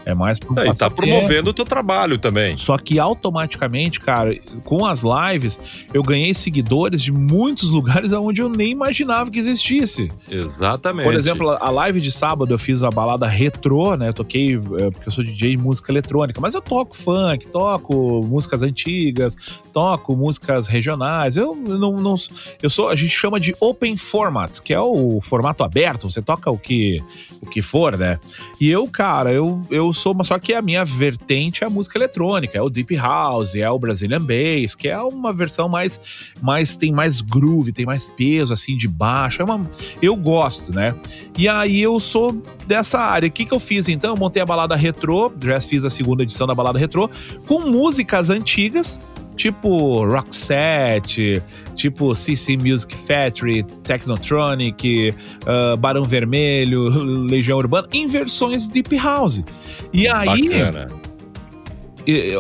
[0.07, 2.57] É mais um é, E tá promovendo o teu trabalho também.
[2.57, 5.59] Só que automaticamente, cara, com as lives,
[5.93, 10.09] eu ganhei seguidores de muitos lugares onde eu nem imaginava que existisse.
[10.31, 11.05] Exatamente.
[11.05, 14.11] Por exemplo, a live de sábado eu fiz a balada retrô, né?
[14.11, 18.25] Eu toquei, é, porque eu sou DJ de música eletrônica, mas eu toco funk, toco
[18.25, 19.35] músicas antigas,
[19.73, 21.37] toco músicas regionais.
[21.37, 22.15] Eu não, não
[22.63, 26.49] eu sou, a gente chama de open format, que é o formato aberto, você toca
[26.49, 27.03] o que
[27.41, 28.19] o que for, né?
[28.61, 31.99] E eu, cara, eu eu sou, mas só que a minha vertente é a música
[31.99, 36.01] eletrônica, é o deep house, é o Brazilian bass, que é uma versão mais,
[36.41, 39.43] mais tem mais groove, tem mais peso assim de baixo.
[39.43, 39.61] É uma,
[40.01, 40.95] eu gosto, né?
[41.37, 43.29] E aí eu sou dessa área.
[43.29, 44.15] O que que eu fiz então?
[44.15, 47.11] Eu montei a balada retrô, já fiz a segunda edição da balada retrô
[47.47, 48.99] com músicas antigas
[49.37, 51.43] tipo Roxette,
[51.75, 56.89] tipo CC Music Factory, Technotronic, uh, Barão Vermelho,
[57.29, 59.45] Legião Urbana, em versões Deep House.
[59.93, 60.49] E aí.
[60.49, 60.89] Bacana.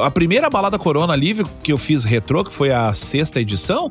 [0.04, 3.90] A primeira balada Corona Livre que eu fiz retrô, que foi a sexta edição,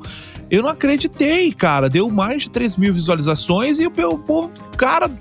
[0.49, 1.89] eu não acreditei, cara.
[1.89, 5.11] Deu mais de 3 mil visualizações e o povo, cara,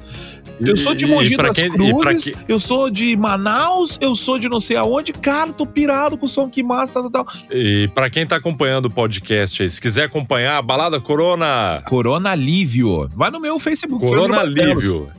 [0.60, 2.52] eu sou de Mogi das quem, Cruzes, que...
[2.52, 5.12] eu sou de Manaus, eu sou de não sei aonde.
[5.12, 7.26] Cara, tô pirado com o som que massa, tal, tal.
[7.50, 11.82] E pra quem tá acompanhando o podcast aí, se quiser acompanhar, a Balada Corona...
[11.86, 13.08] Corona Alívio.
[13.14, 14.06] Vai no meu Facebook.
[14.06, 15.10] Corona Alívio.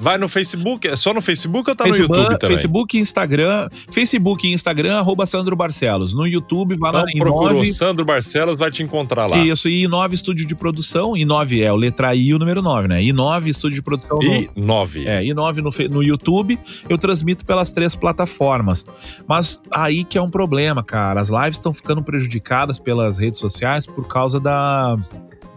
[0.00, 0.86] Vai no Facebook?
[0.86, 2.56] É só no Facebook ou tá Facebook, no YouTube também?
[2.56, 3.68] Facebook e Instagram.
[3.90, 6.14] Facebook e Instagram, arroba Sandro Barcelos.
[6.14, 9.38] No YouTube, vai então, lá em procurou Sandro Barcelos, vai te encontrar lá.
[9.38, 11.12] Isso, e I9 Estúdio de Produção.
[11.12, 13.00] I9 é o letra I o número 9, né?
[13.00, 14.18] I9 Estúdio de Produção.
[14.18, 15.04] I9.
[15.04, 16.58] É, I9 no, no YouTube.
[16.88, 18.86] Eu transmito pelas três plataformas.
[19.26, 21.20] Mas aí que é um problema, cara.
[21.20, 24.96] As lives estão ficando prejudicadas pelas redes sociais por causa da...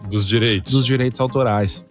[0.08, 0.72] Dos direitos.
[0.72, 1.84] Dos direitos autorais.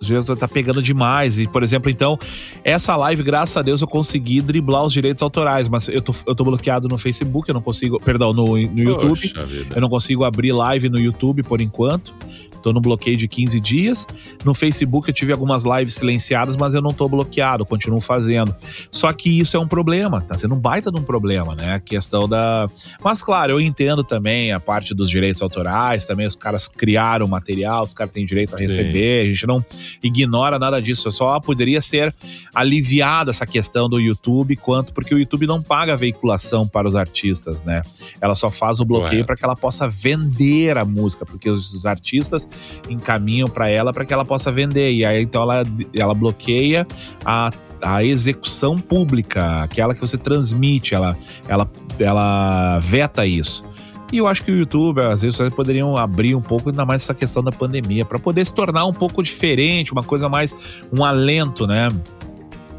[0.00, 1.38] Os direitos tá pegando demais.
[1.38, 2.18] E, por exemplo, então,
[2.62, 5.68] essa live, graças a Deus, eu consegui driblar os direitos autorais.
[5.68, 8.00] Mas eu tô, eu tô bloqueado no Facebook, eu não consigo.
[8.00, 9.32] Perdão, no, no YouTube.
[9.74, 12.14] Eu não consigo abrir live no YouTube por enquanto.
[12.62, 14.06] Tô no bloqueio de 15 dias.
[14.44, 18.54] No Facebook eu tive algumas lives silenciadas, mas eu não tô bloqueado, continuo fazendo.
[18.90, 21.74] Só que isso é um problema, tá sendo um baita de um problema, né?
[21.74, 22.66] A questão da.
[23.02, 27.84] Mas claro, eu entendo também a parte dos direitos autorais, também os caras criaram material,
[27.84, 29.28] os caras têm direito a receber, Sim.
[29.28, 29.64] a gente não
[30.02, 31.10] ignora nada disso.
[31.10, 32.14] Só poderia ser
[32.54, 37.62] aliviada essa questão do YouTube, quanto porque o YouTube não paga veiculação para os artistas,
[37.62, 37.82] né?
[38.20, 42.48] Ela só faz o bloqueio para que ela possa vender a música, porque os artistas
[42.88, 44.92] encaminham para ela para que ela possa vender.
[44.92, 45.62] E aí então ela,
[45.94, 46.86] ela bloqueia
[47.24, 47.50] a,
[47.82, 51.16] a execução pública, aquela que você transmite, ela,
[51.46, 53.67] ela, ela veta isso.
[54.12, 57.02] E eu acho que o YouTube, às vezes, vocês poderiam abrir um pouco, ainda mais
[57.02, 60.54] essa questão da pandemia, para poder se tornar um pouco diferente, uma coisa mais.
[60.96, 61.88] um alento, né?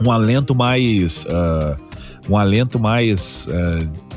[0.04, 1.26] Um alento mais.
[1.26, 1.80] Uh,
[2.30, 3.48] um alento mais.
[3.48, 4.10] Uh,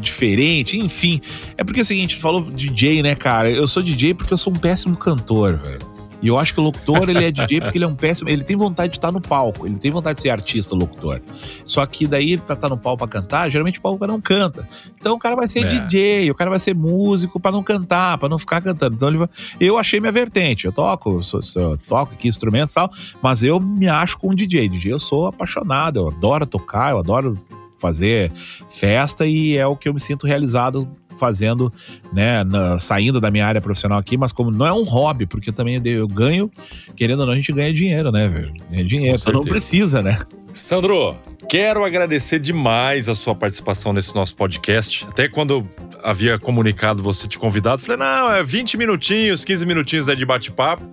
[0.00, 1.20] diferente, enfim.
[1.56, 3.50] É porque é o seguinte, falou DJ, né, cara?
[3.50, 5.91] Eu sou DJ porque eu sou um péssimo cantor, velho.
[6.22, 8.30] E eu acho que o locutor, ele é DJ porque ele é um péssimo.
[8.30, 11.20] Ele tem vontade de estar no palco, ele tem vontade de ser artista, locutor.
[11.64, 14.66] Só que daí, pra estar no palco pra cantar, geralmente o palco não canta.
[14.98, 15.68] Então o cara vai ser é.
[15.68, 18.94] DJ, o cara vai ser músico pra não cantar, pra não ficar cantando.
[18.94, 19.28] Então vai...
[19.58, 20.64] eu achei minha vertente.
[20.64, 24.34] Eu toco, sou, sou, toco aqui instrumentos e tal, mas eu me acho com um
[24.34, 24.68] DJ.
[24.68, 27.36] DJ eu sou apaixonado, eu adoro tocar, eu adoro
[27.82, 28.30] fazer
[28.70, 30.88] festa e é o que eu me sinto realizado
[31.22, 31.72] fazendo,
[32.12, 35.52] né, na, saindo da minha área profissional aqui, mas como não é um hobby, porque
[35.52, 36.50] também eu ganho,
[36.96, 38.52] querendo ou não, a gente ganha dinheiro, né, velho?
[38.72, 40.18] Ganha dinheiro, só não precisa, né?
[40.52, 41.16] Sandro,
[41.48, 45.06] quero agradecer demais a sua participação nesse nosso podcast.
[45.08, 45.64] Até quando
[46.02, 50.84] havia comunicado você te convidado, falei, não, é 20 minutinhos, 15 minutinhos é de bate-papo.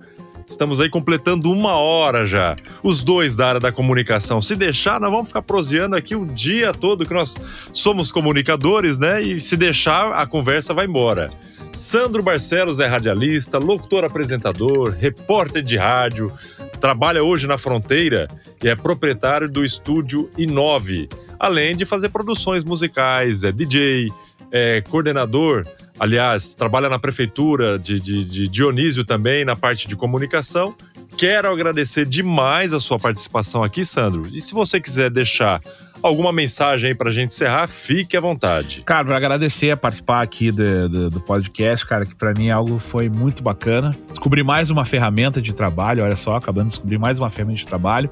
[0.50, 2.56] Estamos aí completando uma hora já.
[2.82, 4.42] Os dois da área da comunicação.
[4.42, 7.36] Se deixar, nós vamos ficar proseando aqui o dia todo, que nós
[7.72, 9.22] somos comunicadores, né?
[9.22, 11.30] E se deixar, a conversa vai embora.
[11.72, 16.32] Sandro Barcelos é radialista, locutor apresentador, repórter de rádio,
[16.80, 18.26] trabalha hoje na fronteira
[18.60, 24.10] e é proprietário do estúdio Inove, além de fazer produções musicais, é DJ,
[24.50, 25.64] é coordenador
[26.00, 30.74] Aliás, trabalha na prefeitura de, de, de Dionísio também, na parte de comunicação.
[31.14, 34.22] Quero agradecer demais a sua participação aqui, Sandro.
[34.32, 35.60] E se você quiser deixar
[36.02, 38.80] alguma mensagem aí pra gente encerrar, fique à vontade.
[38.80, 42.78] Cara, para agradecer a participar aqui do, do, do, podcast, cara, que para mim algo
[42.78, 43.94] foi muito bacana.
[44.08, 47.66] Descobri mais uma ferramenta de trabalho, olha só, acabando de descobrir mais uma ferramenta de
[47.66, 48.10] trabalho.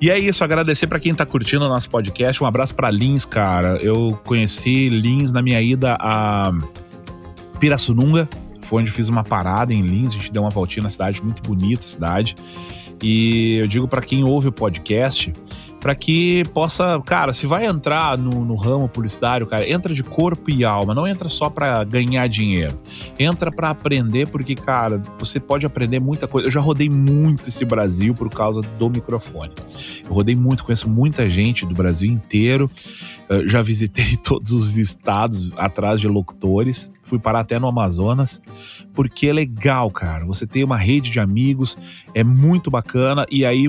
[0.00, 2.42] E é isso, agradecer para quem tá curtindo o nosso podcast.
[2.42, 3.76] Um abraço para Lins, cara.
[3.82, 6.52] Eu conheci Lins na minha ida a
[7.58, 8.28] Pirassununga,
[8.62, 11.42] foi onde fiz uma parada em Lins, a gente deu uma voltinha na cidade, muito
[11.42, 12.36] bonita a cidade.
[13.02, 15.32] E eu digo para quem ouve o podcast,
[15.80, 20.50] para que possa, cara, se vai entrar no, no, ramo publicitário, cara, entra de corpo
[20.50, 22.78] e alma, não entra só para ganhar dinheiro.
[23.18, 26.48] Entra para aprender, porque, cara, você pode aprender muita coisa.
[26.48, 29.52] Eu já rodei muito esse Brasil por causa do microfone.
[30.04, 32.70] Eu rodei muito, conheço muita gente do Brasil inteiro.
[33.28, 38.40] Eu já visitei todos os estados atrás de locutores, fui parar até no Amazonas,
[38.92, 40.24] porque é legal, cara.
[40.24, 41.76] Você tem uma rede de amigos,
[42.14, 43.68] é muito bacana, e aí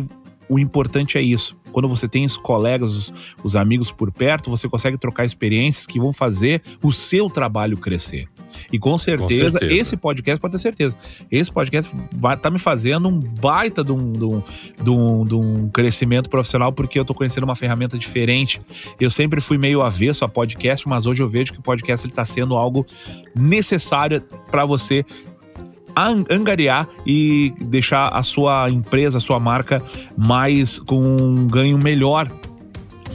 [0.49, 1.57] o importante é isso.
[1.71, 5.99] Quando você tem os colegas, os, os, amigos por perto, você consegue trocar experiências que
[5.99, 8.27] vão fazer o seu trabalho crescer.
[8.71, 9.73] E com certeza, com certeza.
[9.73, 10.95] esse podcast, pode ter certeza,
[11.29, 14.43] esse podcast vai tá me fazendo um baita de um, de, um,
[14.81, 18.61] de, um, de um crescimento profissional, porque eu tô conhecendo uma ferramenta diferente.
[18.99, 22.13] Eu sempre fui meio avesso a podcast, mas hoje eu vejo que o podcast ele
[22.13, 22.85] tá sendo algo
[23.35, 25.05] necessário para você
[25.97, 29.81] angariar e deixar a sua empresa, a sua marca
[30.17, 32.29] mais com um ganho melhor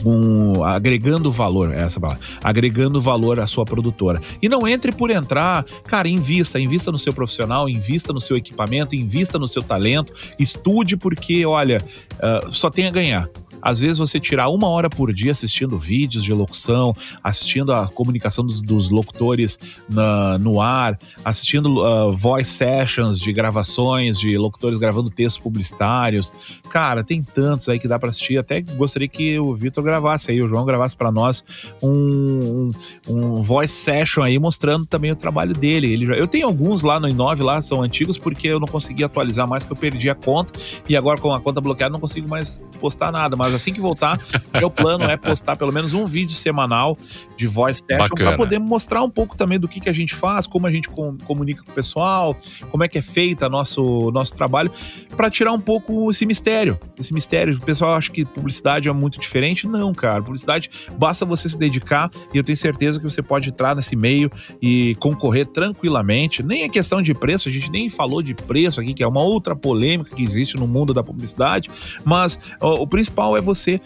[0.05, 4.21] um, agregando valor, é essa palavra, agregando valor à sua produtora.
[4.41, 8.95] E não entre por entrar, cara, invista, invista no seu profissional, invista no seu equipamento,
[8.95, 11.83] invista no seu talento, estude porque, olha,
[12.15, 13.29] uh, só tem a ganhar.
[13.63, 16.93] Às vezes você tirar uma hora por dia assistindo vídeos de locução,
[17.23, 19.57] assistindo a comunicação dos, dos locutores
[19.89, 26.31] na, no ar, assistindo uh, voice sessions de gravações de locutores gravando textos publicitários.
[26.69, 28.37] Cara, tem tantos aí que dá para assistir.
[28.37, 31.43] Até gostaria que o Vitor gravasse aí, o João gravasse para nós
[31.81, 32.67] um, um,
[33.07, 35.91] um, voice session aí mostrando também o trabalho dele.
[35.91, 39.47] Ele, eu tenho alguns lá no Inove, lá são antigos porque eu não consegui atualizar
[39.47, 40.53] mais, que eu perdi a conta
[40.87, 43.35] e agora com a conta bloqueada não consigo mais postar nada.
[43.35, 44.19] Mas mas assim que voltar,
[44.53, 46.97] meu plano é postar pelo menos um vídeo semanal
[47.37, 50.47] de voice session para poder mostrar um pouco também do que, que a gente faz,
[50.47, 52.35] como a gente com, comunica com o pessoal,
[52.71, 54.71] como é que é feita nosso nosso trabalho,
[55.15, 56.79] para tirar um pouco esse mistério.
[56.99, 59.67] Esse mistério, o pessoal acha que publicidade é muito diferente.
[59.67, 63.75] Não, cara, publicidade basta você se dedicar e eu tenho certeza que você pode entrar
[63.75, 64.31] nesse meio
[64.61, 66.41] e concorrer tranquilamente.
[66.41, 69.21] Nem é questão de preço, a gente nem falou de preço aqui, que é uma
[69.21, 71.69] outra polêmica que existe no mundo da publicidade,
[72.03, 73.79] mas ó, o principal é você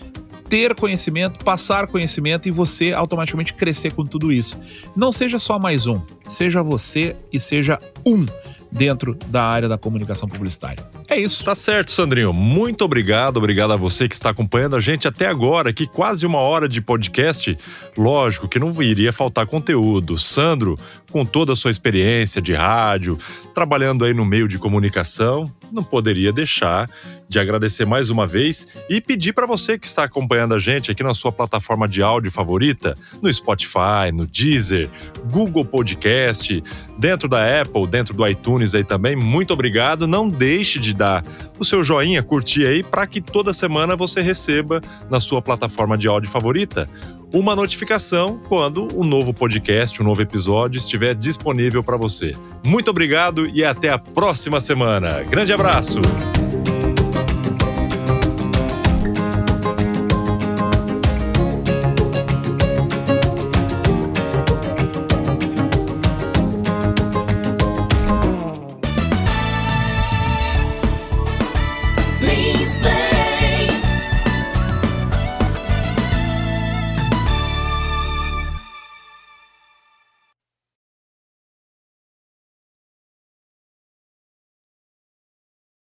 [0.48, 4.58] ter conhecimento, passar conhecimento e você automaticamente crescer com tudo isso.
[4.96, 8.26] Não seja só mais um, seja você e seja um
[8.72, 10.86] dentro da área da comunicação publicitária.
[11.10, 11.44] É isso.
[11.44, 12.34] Tá certo, Sandrinho.
[12.34, 13.38] Muito obrigado.
[13.38, 16.82] Obrigado a você que está acompanhando a gente até agora, aqui quase uma hora de
[16.82, 17.58] podcast.
[17.98, 20.18] Lógico que não iria faltar conteúdo.
[20.18, 20.78] Sandro,
[21.12, 23.18] com toda a sua experiência de rádio,
[23.54, 26.90] trabalhando aí no meio de comunicação, não poderia deixar
[27.28, 31.04] de agradecer mais uma vez e pedir para você que está acompanhando a gente aqui
[31.04, 34.90] na sua plataforma de áudio favorita, no Spotify, no Deezer,
[35.32, 36.64] Google Podcast,
[36.98, 39.16] dentro da Apple, dentro do iTunes aí também.
[39.16, 40.08] Muito obrigado.
[40.08, 41.24] Não deixe de dar
[41.60, 46.08] o seu joinha, curtir aí, para que toda semana você receba na sua plataforma de
[46.08, 46.88] áudio favorita
[47.34, 52.36] uma notificação quando o um novo podcast, um novo episódio estiver disponível para você.
[52.66, 55.24] Muito obrigado e até a próxima semana.
[55.24, 56.00] Grande abraço!